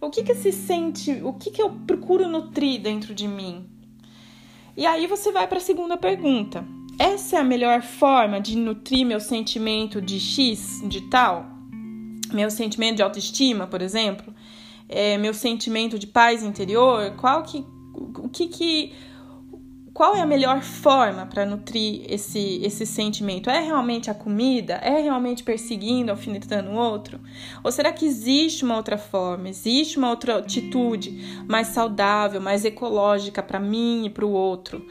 o 0.00 0.10
que 0.10 0.22
que 0.22 0.34
se 0.34 0.52
sente, 0.52 1.12
o 1.22 1.32
que 1.32 1.50
que 1.50 1.62
eu 1.62 1.70
procuro 1.86 2.28
nutrir 2.28 2.80
dentro 2.80 3.14
de 3.14 3.26
mim? 3.26 3.66
E 4.76 4.84
aí 4.84 5.06
você 5.06 5.32
vai 5.32 5.46
para 5.48 5.58
a 5.58 5.62
segunda 5.62 5.96
pergunta. 5.96 6.64
Essa 6.98 7.36
é 7.36 7.40
a 7.40 7.44
melhor 7.44 7.80
forma 7.80 8.40
de 8.40 8.56
nutrir 8.56 9.06
meu 9.06 9.18
sentimento 9.18 10.02
de 10.02 10.20
X, 10.20 10.82
de 10.86 11.00
tal? 11.08 11.46
Meu 12.32 12.50
sentimento 12.50 12.96
de 12.96 13.02
autoestima, 13.02 13.66
por 13.66 13.80
exemplo? 13.80 14.34
É, 14.88 15.16
meu 15.16 15.32
sentimento 15.32 15.98
de 15.98 16.06
paz 16.06 16.42
interior? 16.42 17.12
Qual 17.16 17.42
que, 17.42 17.64
o 17.94 18.28
que 18.28 18.48
que 18.48 18.92
qual 19.94 20.16
é 20.16 20.20
a 20.20 20.26
melhor 20.26 20.60
forma 20.60 21.24
para 21.24 21.46
nutrir 21.46 22.04
esse, 22.08 22.60
esse 22.64 22.84
sentimento? 22.84 23.48
É 23.48 23.60
realmente 23.60 24.10
a 24.10 24.14
comida? 24.14 24.74
É 24.74 25.00
realmente 25.00 25.44
perseguindo, 25.44 26.10
alfinetando 26.10 26.70
o 26.70 26.74
outro? 26.74 27.20
Ou 27.62 27.70
será 27.70 27.92
que 27.92 28.04
existe 28.04 28.64
uma 28.64 28.74
outra 28.74 28.98
forma? 28.98 29.48
Existe 29.48 29.96
uma 29.96 30.10
outra 30.10 30.38
atitude 30.38 31.44
mais 31.48 31.68
saudável, 31.68 32.40
mais 32.40 32.64
ecológica 32.64 33.40
para 33.40 33.60
mim 33.60 34.06
e 34.06 34.10
para 34.10 34.26
o 34.26 34.32
outro? 34.32 34.84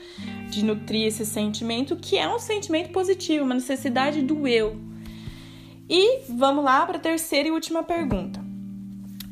De 0.50 0.64
nutrir 0.64 1.08
esse 1.08 1.26
sentimento, 1.26 1.98
que 1.98 2.18
é 2.18 2.34
um 2.34 2.40
sentimento 2.40 2.94
positivo, 2.94 3.44
uma 3.44 3.56
necessidade 3.56 4.22
do 4.22 4.48
eu. 4.48 4.80
E 5.90 6.22
vamos 6.30 6.64
lá 6.64 6.86
para 6.86 6.96
a 6.96 7.02
terceira 7.02 7.50
e 7.50 7.52
última 7.52 7.84
pergunta. 7.84 8.42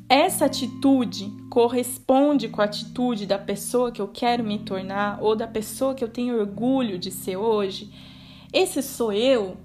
Essa 0.10 0.48
atitude 0.48 1.32
corresponde 1.52 2.48
com 2.48 2.62
a 2.62 2.64
atitude 2.64 3.26
da 3.26 3.38
pessoa 3.38 3.92
que 3.92 4.02
eu 4.02 4.08
quero 4.08 4.42
me 4.42 4.60
tornar 4.60 5.22
ou 5.22 5.36
da 5.36 5.46
pessoa 5.46 5.94
que 5.94 6.02
eu 6.02 6.08
tenho 6.08 6.40
orgulho 6.40 6.98
de 6.98 7.12
ser 7.12 7.36
hoje? 7.36 7.92
Esse 8.54 8.82
sou 8.82 9.12
eu? 9.12 9.58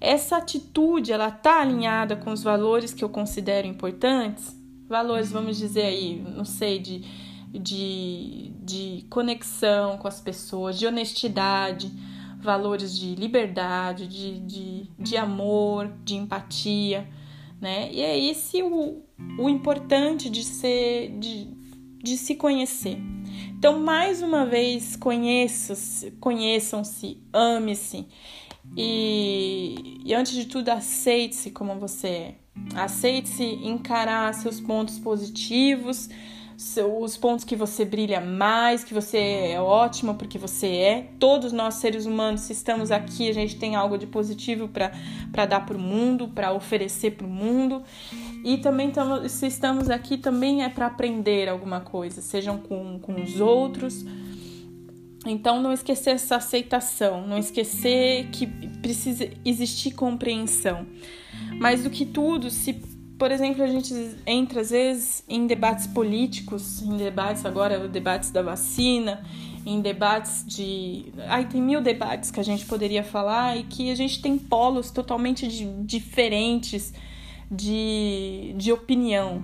Essa 0.00 0.38
atitude, 0.38 1.12
ela 1.12 1.30
tá 1.30 1.60
alinhada 1.60 2.16
com 2.16 2.32
os 2.32 2.42
valores 2.42 2.94
que 2.94 3.04
eu 3.04 3.10
considero 3.10 3.66
importantes? 3.66 4.58
Valores, 4.88 5.30
vamos 5.30 5.58
dizer 5.58 5.82
aí, 5.82 6.24
não 6.34 6.46
sei, 6.46 6.78
de, 6.78 7.04
de, 7.52 8.50
de 8.62 9.06
conexão 9.10 9.98
com 9.98 10.08
as 10.08 10.18
pessoas, 10.18 10.78
de 10.78 10.86
honestidade, 10.86 11.92
valores 12.40 12.98
de 12.98 13.14
liberdade, 13.16 14.08
de, 14.08 14.40
de, 14.40 14.90
de 14.98 15.16
amor, 15.18 15.92
de 16.02 16.16
empatia, 16.16 17.06
né? 17.60 17.92
E 17.92 18.00
é 18.00 18.18
esse 18.18 18.62
o, 18.62 19.02
o 19.38 19.48
importante 19.48 20.28
de 20.28 20.44
ser 20.44 21.10
de, 21.18 21.48
de 22.02 22.16
se 22.16 22.34
conhecer. 22.34 22.98
Então, 23.56 23.80
mais 23.80 24.22
uma 24.22 24.46
vez, 24.46 24.96
conheçam-se, 24.96 26.12
conheçam-se, 26.12 27.18
ame-se 27.32 28.06
e, 28.76 30.00
e, 30.04 30.14
antes 30.14 30.32
de 30.32 30.46
tudo, 30.46 30.68
aceite-se 30.68 31.50
como 31.50 31.74
você 31.76 32.08
é. 32.08 32.34
Aceite-se 32.74 33.44
encarar 33.44 34.32
seus 34.34 34.60
pontos 34.60 34.98
positivos, 34.98 36.08
os 37.02 37.16
pontos 37.16 37.44
que 37.44 37.56
você 37.56 37.84
brilha 37.84 38.20
mais, 38.20 38.84
que 38.84 38.92
você 38.92 39.18
é 39.52 39.60
ótimo 39.60 40.14
porque 40.14 40.38
você 40.38 40.66
é. 40.66 41.10
Todos 41.18 41.52
nós 41.52 41.74
seres 41.74 42.06
humanos, 42.06 42.42
se 42.42 42.52
estamos 42.52 42.90
aqui, 42.90 43.28
a 43.28 43.32
gente 43.32 43.56
tem 43.56 43.74
algo 43.74 43.96
de 43.96 44.06
positivo 44.06 44.68
para 44.68 45.46
dar 45.46 45.64
para 45.64 45.76
o 45.76 45.80
mundo, 45.80 46.28
para 46.28 46.52
oferecer 46.52 47.12
para 47.12 47.26
o 47.26 47.30
mundo. 47.30 47.82
E 48.44 48.58
também 48.58 48.92
se 49.28 49.46
estamos 49.46 49.90
aqui 49.90 50.16
também 50.16 50.62
é 50.62 50.68
para 50.68 50.86
aprender 50.86 51.48
alguma 51.48 51.80
coisa, 51.80 52.20
sejam 52.20 52.58
com, 52.58 52.98
com 52.98 53.20
os 53.20 53.40
outros. 53.40 54.04
Então 55.26 55.60
não 55.60 55.72
esquecer 55.72 56.10
essa 56.10 56.36
aceitação, 56.36 57.26
não 57.26 57.36
esquecer 57.36 58.28
que 58.30 58.46
precisa 58.46 59.28
existir 59.44 59.92
compreensão. 59.92 60.86
Mais 61.58 61.82
do 61.82 61.90
que 61.90 62.06
tudo, 62.06 62.48
se 62.50 62.72
por 63.20 63.30
exemplo, 63.30 63.62
a 63.62 63.66
gente 63.66 63.92
entra 64.26 64.62
às 64.62 64.70
vezes 64.70 65.22
em 65.28 65.46
debates 65.46 65.86
políticos, 65.86 66.80
em 66.80 66.96
debates 66.96 67.44
agora, 67.44 67.86
debates 67.86 68.30
da 68.30 68.40
vacina, 68.40 69.22
em 69.66 69.82
debates 69.82 70.42
de. 70.46 71.12
Ai, 71.28 71.46
tem 71.46 71.60
mil 71.60 71.82
debates 71.82 72.30
que 72.30 72.40
a 72.40 72.42
gente 72.42 72.64
poderia 72.64 73.04
falar 73.04 73.58
e 73.58 73.64
que 73.64 73.90
a 73.90 73.94
gente 73.94 74.22
tem 74.22 74.38
polos 74.38 74.90
totalmente 74.90 75.46
de, 75.46 75.66
diferentes 75.82 76.94
de, 77.50 78.54
de 78.56 78.72
opinião. 78.72 79.42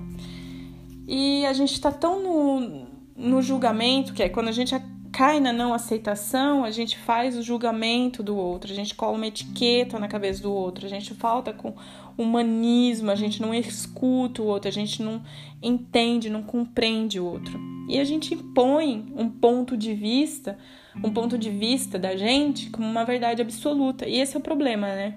E 1.07 1.45
a 1.47 1.53
gente 1.53 1.73
está 1.73 1.91
tão 1.91 2.23
no, 2.23 2.87
no 3.17 3.43
julgamento, 3.43 4.13
que 4.13 4.23
é 4.23 4.29
quando 4.29 4.49
a 4.49 4.53
gente 4.53 4.75
cai 5.13 5.41
na 5.41 5.53
não 5.53 5.73
aceitação, 5.73 6.63
a 6.63 6.71
gente 6.71 6.99
faz 6.99 7.39
o 7.39 7.43
julgamento 7.43 8.23
do 8.23 8.37
outro, 8.37 8.71
a 8.71 8.75
gente 8.75 8.95
cola 8.95 9.17
uma 9.17 9.27
etiqueta 9.27 9.99
na 9.99 10.09
cabeça 10.09 10.43
do 10.43 10.53
outro, 10.53 10.85
a 10.85 10.89
gente 10.91 11.15
falta 11.15 11.55
com 11.55 11.75
humanismo, 12.19 13.11
a 13.11 13.15
gente 13.15 13.41
não 13.41 13.55
escuta 13.55 14.43
o 14.43 14.47
outro, 14.47 14.69
a 14.69 14.73
gente 14.73 15.03
não 15.03 15.23
entende, 15.63 16.29
não 16.29 16.43
compreende 16.43 17.19
o 17.19 17.25
outro. 17.25 17.59
E 17.89 17.99
a 17.99 18.05
gente 18.05 18.35
impõe 18.35 19.11
um 19.17 19.29
ponto 19.29 19.77
de 19.77 19.95
vista, 19.95 20.59
um 21.03 21.11
ponto 21.11 21.39
de 21.39 21.51
vista 21.51 21.99
da 21.99 22.17
gente 22.17 22.69
como 22.69 22.87
uma 22.87 23.05
verdade 23.05 23.41
absoluta. 23.41 24.07
E 24.07 24.19
esse 24.19 24.37
é 24.37 24.39
o 24.39 24.43
problema, 24.43 24.87
né? 24.89 25.15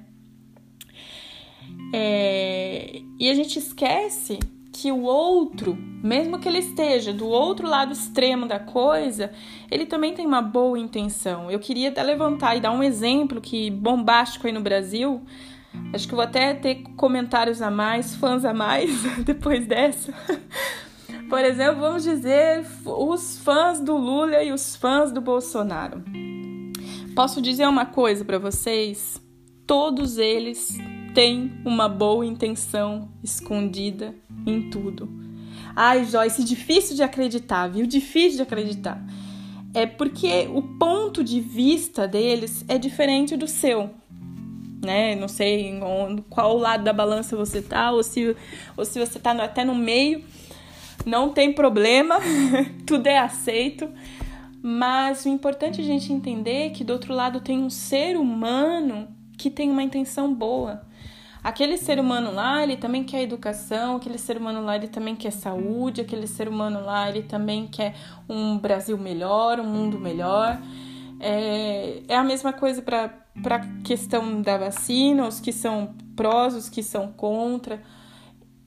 É... 1.94 3.02
E 3.20 3.30
a 3.30 3.34
gente 3.34 3.60
esquece 3.60 4.40
que 4.72 4.92
o 4.92 5.02
outro, 5.02 5.78
mesmo 6.02 6.40
que 6.40 6.48
ele 6.48 6.60
esteja 6.60 7.12
do 7.12 7.28
outro 7.28 7.68
lado 7.68 7.92
extremo 7.92 8.48
da 8.48 8.60
coisa, 8.60 9.32
ele 9.70 9.86
também 9.86 10.14
tem 10.14 10.26
uma 10.26 10.42
boa 10.42 10.80
intenção. 10.80 11.52
Eu 11.52 11.60
queria 11.60 11.90
até 11.90 12.02
levantar 12.02 12.56
e 12.56 12.62
dar 12.62 12.72
um 12.72 12.82
exemplo 12.82 13.42
que 13.42 13.70
bombástico 13.70 14.48
aí 14.48 14.54
no 14.54 14.62
Brasil. 14.62 15.22
Acho 15.94 16.08
que 16.08 16.16
vou 16.16 16.24
até 16.24 16.54
ter 16.54 16.84
comentários 16.96 17.62
a 17.62 17.70
mais, 17.70 18.16
fãs 18.16 18.46
a 18.46 18.54
mais 18.54 18.90
depois 19.26 19.68
dessa. 19.68 20.14
Por 21.28 21.44
exemplo, 21.44 21.82
vamos 21.82 22.04
dizer 22.04 22.66
os 22.86 23.38
fãs 23.40 23.80
do 23.80 23.98
Lula 23.98 24.42
e 24.42 24.52
os 24.52 24.76
fãs 24.76 25.12
do 25.12 25.20
Bolsonaro. 25.20 26.02
Posso 27.16 27.42
dizer 27.42 27.68
uma 27.68 27.86
coisa 27.86 28.24
para 28.24 28.40
vocês? 28.40 29.22
Todos 29.68 30.18
eles 30.18 30.78
têm 31.20 31.52
uma 31.66 31.90
boa 31.90 32.26
intenção 32.26 33.10
escondida 33.22 34.16
em 34.48 34.70
tudo. 34.70 35.10
Ai, 35.76 36.06
Joyce, 36.06 36.46
difícil 36.46 36.96
de 36.96 37.04
acreditar, 37.04 37.68
viu? 37.68 37.86
Difícil 37.86 38.38
de 38.38 38.44
acreditar. 38.44 39.06
É 39.74 39.86
porque 39.86 40.48
o 40.54 40.62
ponto 40.62 41.22
de 41.22 41.42
vista 41.42 42.08
deles 42.08 42.64
é 42.70 42.78
diferente 42.78 43.36
do 43.36 43.50
seu. 43.50 43.90
Né? 44.82 45.14
Não 45.14 45.28
sei 45.28 45.68
em 45.68 45.82
qual 46.30 46.56
lado 46.58 46.86
da 46.86 46.94
balança 46.94 47.36
você 47.36 47.62
tá, 47.62 47.92
ou 47.92 48.02
se, 48.02 48.34
ou 48.78 48.86
se 48.86 48.98
você 48.98 49.20
tá 49.20 49.32
até 49.44 49.66
no 49.66 49.76
meio. 49.76 50.24
Não 51.06 51.34
tem 51.34 51.52
problema, 51.52 52.16
tudo 52.88 53.08
é 53.08 53.18
aceito. 53.18 53.90
Mas 54.64 55.26
o 55.26 55.28
importante 55.28 55.82
é 55.82 55.84
a 55.84 55.88
gente 55.88 56.14
entender 56.14 56.70
que 56.70 56.86
do 56.86 56.94
outro 56.94 57.14
lado 57.14 57.42
tem 57.42 57.60
um 57.60 57.70
ser 57.70 58.16
humano 58.16 59.10
que 59.38 59.50
tem 59.50 59.70
uma 59.70 59.84
intenção 59.84 60.34
boa. 60.34 60.88
Aquele 61.44 61.78
ser 61.78 62.00
humano 62.00 62.34
lá, 62.34 62.62
ele 62.62 62.76
também 62.76 63.04
quer 63.04 63.22
educação, 63.22 63.96
aquele 63.96 64.18
ser 64.18 64.38
humano 64.38 64.62
lá, 64.62 64.76
ele 64.76 64.90
também 64.90 65.16
quer 65.16 65.32
saúde, 65.32 66.02
aquele 66.02 66.28
ser 66.28 66.50
humano 66.50 66.84
lá, 66.84 67.10
ele 67.10 67.24
também 67.24 67.66
quer 67.68 67.96
um 68.28 68.58
Brasil 68.58 68.98
melhor, 68.98 69.60
um 69.60 69.66
mundo 69.66 69.98
melhor. 70.00 70.60
É, 71.20 72.02
é 72.08 72.16
a 72.16 72.24
mesma 72.24 72.52
coisa 72.52 72.82
para 72.82 73.12
a 73.50 73.60
questão 73.84 74.42
da 74.42 74.58
vacina, 74.58 75.28
os 75.28 75.40
que 75.40 75.54
são 75.54 75.96
prós, 76.16 76.54
os 76.56 76.70
que 76.70 76.84
são 76.84 77.12
contra. 77.14 77.82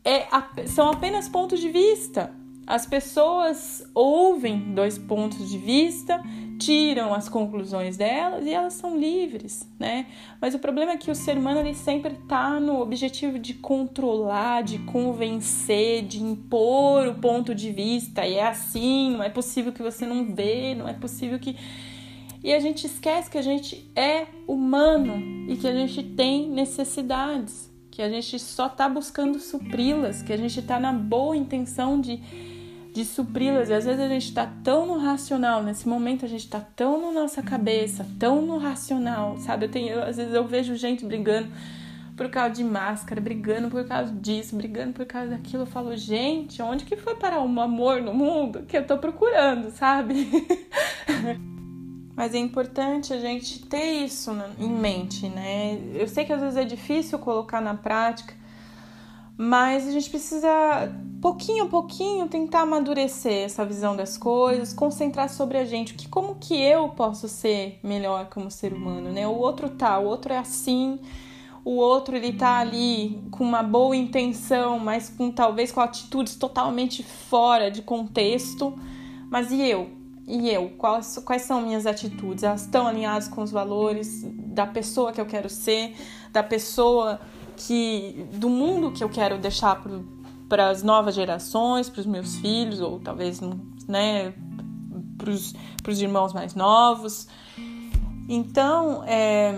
É, 0.02 0.26
são 0.66 0.90
apenas 0.90 1.28
pontos 1.28 1.60
de 1.60 1.68
vista. 1.68 2.32
As 2.66 2.86
pessoas 2.86 3.84
ouvem 3.94 4.72
dois 4.72 4.96
pontos 4.96 5.50
de 5.50 5.58
vista, 5.58 6.22
tiram 6.64 7.12
as 7.14 7.28
conclusões 7.28 7.96
delas 7.96 8.44
e 8.46 8.50
elas 8.50 8.74
são 8.74 8.98
livres, 8.98 9.68
né? 9.78 10.06
Mas 10.40 10.54
o 10.54 10.58
problema 10.58 10.92
é 10.92 10.96
que 10.96 11.10
o 11.10 11.14
ser 11.14 11.36
humano 11.36 11.60
ele 11.60 11.74
sempre 11.74 12.14
está 12.14 12.58
no 12.58 12.80
objetivo 12.80 13.38
de 13.38 13.54
controlar, 13.54 14.62
de 14.62 14.78
convencer, 14.80 16.02
de 16.02 16.22
impor 16.22 17.08
o 17.08 17.14
ponto 17.14 17.54
de 17.54 17.70
vista. 17.70 18.26
E 18.26 18.34
é 18.34 18.46
assim, 18.46 19.12
não 19.12 19.22
é 19.22 19.28
possível 19.28 19.72
que 19.72 19.82
você 19.82 20.06
não 20.06 20.34
vê, 20.34 20.74
não 20.74 20.88
é 20.88 20.92
possível 20.92 21.38
que 21.38 21.56
e 22.44 22.52
a 22.52 22.58
gente 22.58 22.86
esquece 22.86 23.30
que 23.30 23.38
a 23.38 23.42
gente 23.42 23.88
é 23.94 24.26
humano 24.48 25.48
e 25.48 25.56
que 25.56 25.68
a 25.68 25.72
gente 25.72 26.02
tem 26.02 26.48
necessidades, 26.48 27.70
que 27.88 28.02
a 28.02 28.08
gente 28.08 28.36
só 28.40 28.66
está 28.66 28.88
buscando 28.88 29.38
supri-las, 29.38 30.22
que 30.22 30.32
a 30.32 30.36
gente 30.36 30.58
está 30.58 30.80
na 30.80 30.92
boa 30.92 31.36
intenção 31.36 32.00
de 32.00 32.20
de 32.92 33.04
supri-las. 33.04 33.70
E 33.70 33.74
às 33.74 33.84
vezes 33.84 34.00
a 34.00 34.08
gente 34.08 34.26
está 34.26 34.46
tão 34.62 34.86
no 34.86 34.98
racional, 34.98 35.62
nesse 35.62 35.88
momento 35.88 36.24
a 36.24 36.28
gente 36.28 36.44
está 36.44 36.60
tão 36.60 37.00
na 37.00 37.20
nossa 37.20 37.42
cabeça, 37.42 38.06
tão 38.18 38.42
no 38.42 38.58
racional, 38.58 39.36
sabe? 39.38 39.66
Eu 39.66 39.70
tenho, 39.70 40.02
às 40.02 40.16
vezes 40.16 40.34
eu 40.34 40.46
vejo 40.46 40.76
gente 40.76 41.04
brigando 41.04 41.48
por 42.16 42.28
causa 42.28 42.54
de 42.54 42.64
máscara, 42.64 43.20
brigando 43.20 43.70
por 43.70 43.84
causa 43.84 44.12
disso, 44.12 44.54
brigando 44.54 44.92
por 44.92 45.06
causa 45.06 45.30
daquilo. 45.30 45.62
Eu 45.62 45.66
falo, 45.66 45.96
gente, 45.96 46.60
onde 46.60 46.84
que 46.84 46.96
foi 46.96 47.14
parar 47.14 47.40
um 47.40 47.60
amor 47.60 48.02
no 48.02 48.12
mundo 48.12 48.64
que 48.68 48.76
eu 48.76 48.86
tô 48.86 48.98
procurando, 48.98 49.70
sabe? 49.70 50.28
Mas 52.14 52.34
é 52.34 52.38
importante 52.38 53.12
a 53.14 53.18
gente 53.18 53.64
ter 53.66 54.04
isso 54.04 54.30
em 54.58 54.68
mente, 54.68 55.28
né? 55.28 55.78
Eu 55.94 56.06
sei 56.06 56.26
que 56.26 56.32
às 56.32 56.42
vezes 56.42 56.58
é 56.58 56.64
difícil 56.64 57.18
colocar 57.18 57.60
na 57.60 57.74
prática, 57.74 58.34
mas 59.36 59.86
a 59.88 59.90
gente 59.90 60.10
precisa 60.10 60.48
pouquinho 61.20 61.64
a 61.64 61.68
pouquinho 61.68 62.26
tentar 62.26 62.62
amadurecer 62.62 63.44
essa 63.44 63.64
visão 63.64 63.94
das 63.94 64.18
coisas, 64.18 64.72
concentrar 64.72 65.28
sobre 65.28 65.56
a 65.56 65.64
gente, 65.64 65.94
que 65.94 66.08
como 66.08 66.34
que 66.34 66.60
eu 66.60 66.88
posso 66.88 67.28
ser 67.28 67.78
melhor 67.82 68.26
como 68.26 68.50
ser 68.50 68.72
humano, 68.72 69.12
né? 69.12 69.26
O 69.26 69.36
outro 69.36 69.68
tá, 69.68 70.00
o 70.00 70.04
outro 70.04 70.32
é 70.32 70.38
assim, 70.38 70.98
o 71.64 71.76
outro 71.76 72.16
ele 72.16 72.32
tá 72.32 72.58
ali 72.58 73.22
com 73.30 73.44
uma 73.44 73.62
boa 73.62 73.94
intenção, 73.94 74.80
mas 74.80 75.08
com 75.08 75.30
talvez 75.30 75.70
com 75.70 75.80
atitudes 75.80 76.34
totalmente 76.34 77.04
fora 77.04 77.70
de 77.70 77.82
contexto. 77.82 78.76
Mas 79.30 79.52
e 79.52 79.62
eu? 79.62 79.90
E 80.26 80.50
eu? 80.50 80.70
Quais, 80.70 81.18
quais 81.24 81.42
são 81.42 81.62
minhas 81.62 81.86
atitudes? 81.86 82.42
Elas 82.42 82.62
estão 82.62 82.86
alinhadas 82.86 83.28
com 83.28 83.42
os 83.42 83.52
valores 83.52 84.24
da 84.24 84.66
pessoa 84.66 85.12
que 85.12 85.20
eu 85.20 85.26
quero 85.26 85.48
ser, 85.48 85.94
da 86.32 86.42
pessoa 86.42 87.20
que 87.66 88.26
do 88.32 88.48
mundo 88.48 88.92
que 88.92 89.02
eu 89.02 89.08
quero 89.08 89.38
deixar 89.38 89.82
para 90.48 90.70
as 90.70 90.82
novas 90.82 91.14
gerações, 91.14 91.88
para 91.88 92.00
os 92.00 92.06
meus 92.06 92.36
filhos 92.36 92.80
ou 92.80 92.98
talvez 92.98 93.40
né, 93.88 94.34
para 95.16 95.30
os 95.30 96.00
irmãos 96.00 96.32
mais 96.32 96.54
novos. 96.54 97.28
Então, 98.28 99.02
é, 99.04 99.52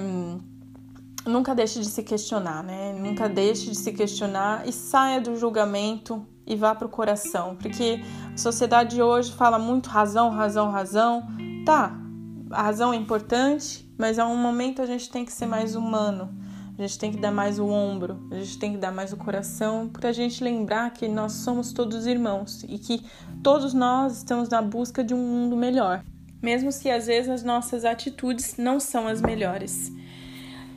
nunca 1.26 1.54
deixe 1.54 1.80
de 1.80 1.86
se 1.86 2.02
questionar, 2.02 2.62
né? 2.62 2.92
Nunca 2.98 3.28
deixe 3.28 3.70
de 3.70 3.76
se 3.76 3.92
questionar 3.92 4.66
e 4.66 4.72
saia 4.72 5.20
do 5.20 5.36
julgamento 5.36 6.26
e 6.46 6.56
vá 6.56 6.74
para 6.74 6.86
o 6.86 6.90
coração, 6.90 7.56
porque 7.56 8.02
a 8.34 8.36
sociedade 8.36 9.00
hoje 9.00 9.32
fala 9.32 9.58
muito 9.58 9.88
razão, 9.88 10.30
razão, 10.30 10.70
razão. 10.70 11.22
Tá, 11.64 11.96
a 12.50 12.62
razão 12.62 12.92
é 12.92 12.96
importante, 12.96 13.90
mas 13.98 14.18
a 14.18 14.26
um 14.26 14.36
momento 14.36 14.82
a 14.82 14.86
gente 14.86 15.10
tem 15.10 15.24
que 15.24 15.32
ser 15.32 15.46
mais 15.46 15.74
humano 15.74 16.43
a 16.76 16.82
gente 16.82 16.98
tem 16.98 17.12
que 17.12 17.18
dar 17.18 17.30
mais 17.30 17.58
o 17.58 17.66
ombro, 17.66 18.18
a 18.30 18.36
gente 18.36 18.58
tem 18.58 18.72
que 18.72 18.78
dar 18.78 18.90
mais 18.90 19.12
o 19.12 19.16
coração, 19.16 19.88
para 19.88 20.08
a 20.08 20.12
gente 20.12 20.42
lembrar 20.42 20.90
que 20.90 21.06
nós 21.06 21.32
somos 21.32 21.72
todos 21.72 22.06
irmãos 22.06 22.64
e 22.68 22.78
que 22.78 23.04
todos 23.42 23.72
nós 23.72 24.18
estamos 24.18 24.48
na 24.48 24.60
busca 24.60 25.04
de 25.04 25.14
um 25.14 25.18
mundo 25.18 25.56
melhor, 25.56 26.02
mesmo 26.42 26.72
se 26.72 26.90
às 26.90 27.06
vezes 27.06 27.30
as 27.30 27.42
nossas 27.44 27.84
atitudes 27.84 28.56
não 28.56 28.80
são 28.80 29.06
as 29.06 29.20
melhores. 29.20 29.92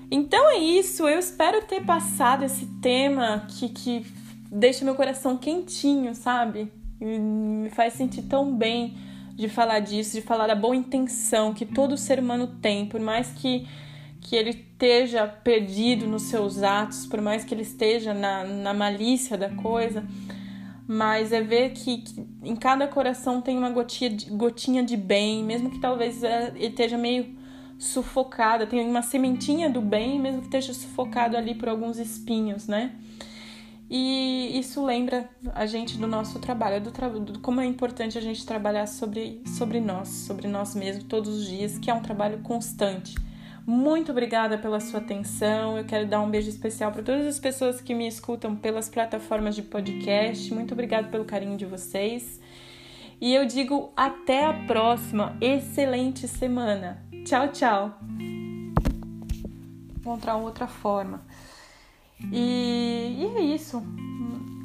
Então 0.09 0.51
é 0.51 0.57
isso, 0.57 1.07
eu 1.07 1.19
espero 1.19 1.65
ter 1.65 1.83
passado 1.83 2.45
esse 2.45 2.65
tema 2.81 3.45
que, 3.49 3.67
que 3.67 4.05
deixa 4.51 4.85
meu 4.85 4.95
coração 4.95 5.35
quentinho, 5.35 6.13
sabe? 6.15 6.71
Me 6.99 7.69
faz 7.71 7.93
sentir 7.93 8.21
tão 8.23 8.55
bem 8.55 8.95
de 9.35 9.49
falar 9.49 9.79
disso, 9.79 10.13
de 10.13 10.21
falar 10.21 10.47
da 10.47 10.55
boa 10.55 10.75
intenção 10.75 11.53
que 11.53 11.65
todo 11.65 11.97
ser 11.97 12.19
humano 12.19 12.47
tem, 12.61 12.85
por 12.85 12.99
mais 12.99 13.31
que 13.31 13.67
que 14.27 14.35
ele 14.35 14.49
esteja 14.49 15.25
perdido 15.25 16.05
nos 16.05 16.23
seus 16.23 16.61
atos, 16.61 17.05
por 17.05 17.21
mais 17.21 17.45
que 17.45 17.53
ele 17.53 17.61
esteja 17.61 18.13
na, 18.13 18.43
na 18.43 18.73
malícia 18.73 19.37
da 19.37 19.49
coisa, 19.49 20.05
mas 20.85 21.31
é 21.31 21.41
ver 21.41 21.71
que, 21.71 21.99
que, 21.99 22.27
em 22.43 22.55
cada 22.55 22.89
coração 22.89 23.39
tem 23.39 23.57
uma 23.57 23.69
gotinha 23.69 24.09
de, 24.09 24.29
gotinha 24.29 24.83
de 24.83 24.97
bem, 24.97 25.45
mesmo 25.45 25.69
que 25.69 25.79
talvez 25.79 26.25
é, 26.25 26.49
ele 26.57 26.67
esteja 26.67 26.97
meio 26.97 27.37
sufocado, 27.79 28.67
tem 28.67 28.85
uma 28.85 29.01
sementinha 29.01 29.69
do 29.69 29.79
bem, 29.79 30.19
mesmo 30.19 30.39
que 30.41 30.47
esteja 30.47 30.73
sufocado 30.73 31.37
ali 31.37 31.55
por 31.55 31.69
alguns 31.69 31.97
espinhos, 31.97 32.67
né? 32.67 32.95
E 33.89 34.59
isso 34.59 34.83
lembra 34.83 35.29
a 35.55 35.65
gente 35.65 35.97
do 35.97 36.05
nosso 36.05 36.37
trabalho, 36.39 36.83
do, 36.83 36.91
tra 36.91 37.07
do 37.07 37.39
como 37.39 37.61
é 37.61 37.65
importante 37.65 38.17
a 38.17 38.21
gente 38.21 38.45
trabalhar 38.45 38.87
sobre, 38.87 39.41
sobre 39.45 39.79
nós, 39.79 40.09
sobre 40.09 40.49
nós 40.49 40.75
mesmos 40.75 41.05
todos 41.05 41.33
os 41.33 41.47
dias, 41.47 41.77
que 41.77 41.89
é 41.89 41.93
um 41.93 42.01
trabalho 42.01 42.39
constante 42.39 43.15
muito 43.69 44.13
obrigada 44.13 44.57
pela 44.57 44.79
sua 44.79 45.01
atenção. 45.01 45.77
Eu 45.77 45.83
quero 45.83 46.07
dar 46.07 46.21
um 46.21 46.29
beijo 46.29 46.47
especial 46.47 46.89
para 46.89 47.03
todas 47.03 47.27
as 47.27 47.37
pessoas 47.37 47.81
que 47.81 47.93
me 47.93 48.07
escutam 48.07 48.55
pelas 48.55 48.87
plataformas 48.87 49.57
de 49.57 49.61
podcast. 49.61 50.53
Muito 50.53 50.73
obrigada 50.73 51.09
pelo 51.09 51.25
carinho 51.25 51.57
de 51.57 51.65
vocês. 51.65 52.39
E 53.19 53.35
eu 53.35 53.45
digo 53.45 53.91
até 53.93 54.45
a 54.45 54.53
próxima. 54.53 55.35
Excelente 55.41 56.29
semana. 56.29 57.05
Tchau, 57.25 57.49
tchau. 57.49 57.99
Encontrar 59.99 60.37
outra 60.37 60.65
forma. 60.65 61.25
E, 62.31 63.17
e 63.19 63.25
é 63.35 63.41
isso. 63.41 63.83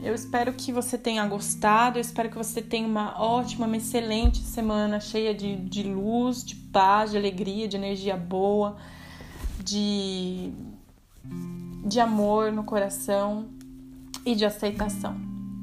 Eu 0.03 0.17
espero 0.17 0.53
que 0.53 0.73
você 0.73 0.99
tenha 0.99 1.25
gostado, 1.27 1.97
eu 1.97 2.01
espero 2.01 2.29
que 2.29 2.37
você 2.37 2.61
tenha 2.61 2.87
uma 2.89 3.23
ótima, 3.23 3.67
uma 3.67 3.77
excelente 3.77 4.39
semana 4.39 4.99
cheia 4.99 5.33
de, 5.33 5.55
de 5.55 5.85
luz, 5.85 6.45
de 6.45 6.57
paz, 6.57 7.13
de 7.13 7.17
alegria, 7.17 7.69
de 7.69 7.77
energia 7.77 8.17
boa, 8.17 8.77
de, 9.63 10.51
de 11.87 12.01
amor 12.01 12.51
no 12.51 12.65
coração 12.65 13.47
e 14.27 14.35
de 14.35 14.45
aceitação. 14.45 15.15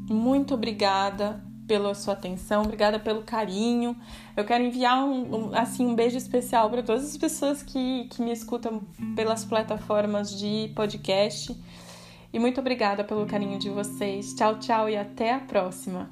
Muito 0.10 0.54
obrigada 0.54 1.43
pela 1.67 1.93
sua 1.93 2.13
atenção, 2.13 2.63
obrigada 2.63 2.97
pelo 2.97 3.23
carinho. 3.23 3.93
Eu 4.38 4.45
quero 4.45 4.63
enviar 4.63 5.04
um, 5.04 5.49
um 5.49 5.54
assim 5.54 5.86
um 5.86 5.93
beijo 5.93 6.17
especial 6.17 6.69
para 6.69 6.82
todas 6.82 7.04
as 7.04 7.17
pessoas 7.17 7.62
que, 7.62 8.06
que 8.06 8.21
me 8.21 8.32
escutam 8.32 8.82
pelas 9.17 9.43
plataformas 9.43 10.32
de 10.32 10.71
podcast. 10.73 11.54
E 12.32 12.39
muito 12.39 12.60
obrigada 12.60 13.04
pelo 13.04 13.26
carinho 13.26 13.58
de 13.58 13.70
vocês. 13.70 14.34
Tchau, 14.34 14.60
tchau 14.60 14.89
e 14.89 14.96
até 14.96 15.34
a 15.34 15.39
próxima. 15.39 16.10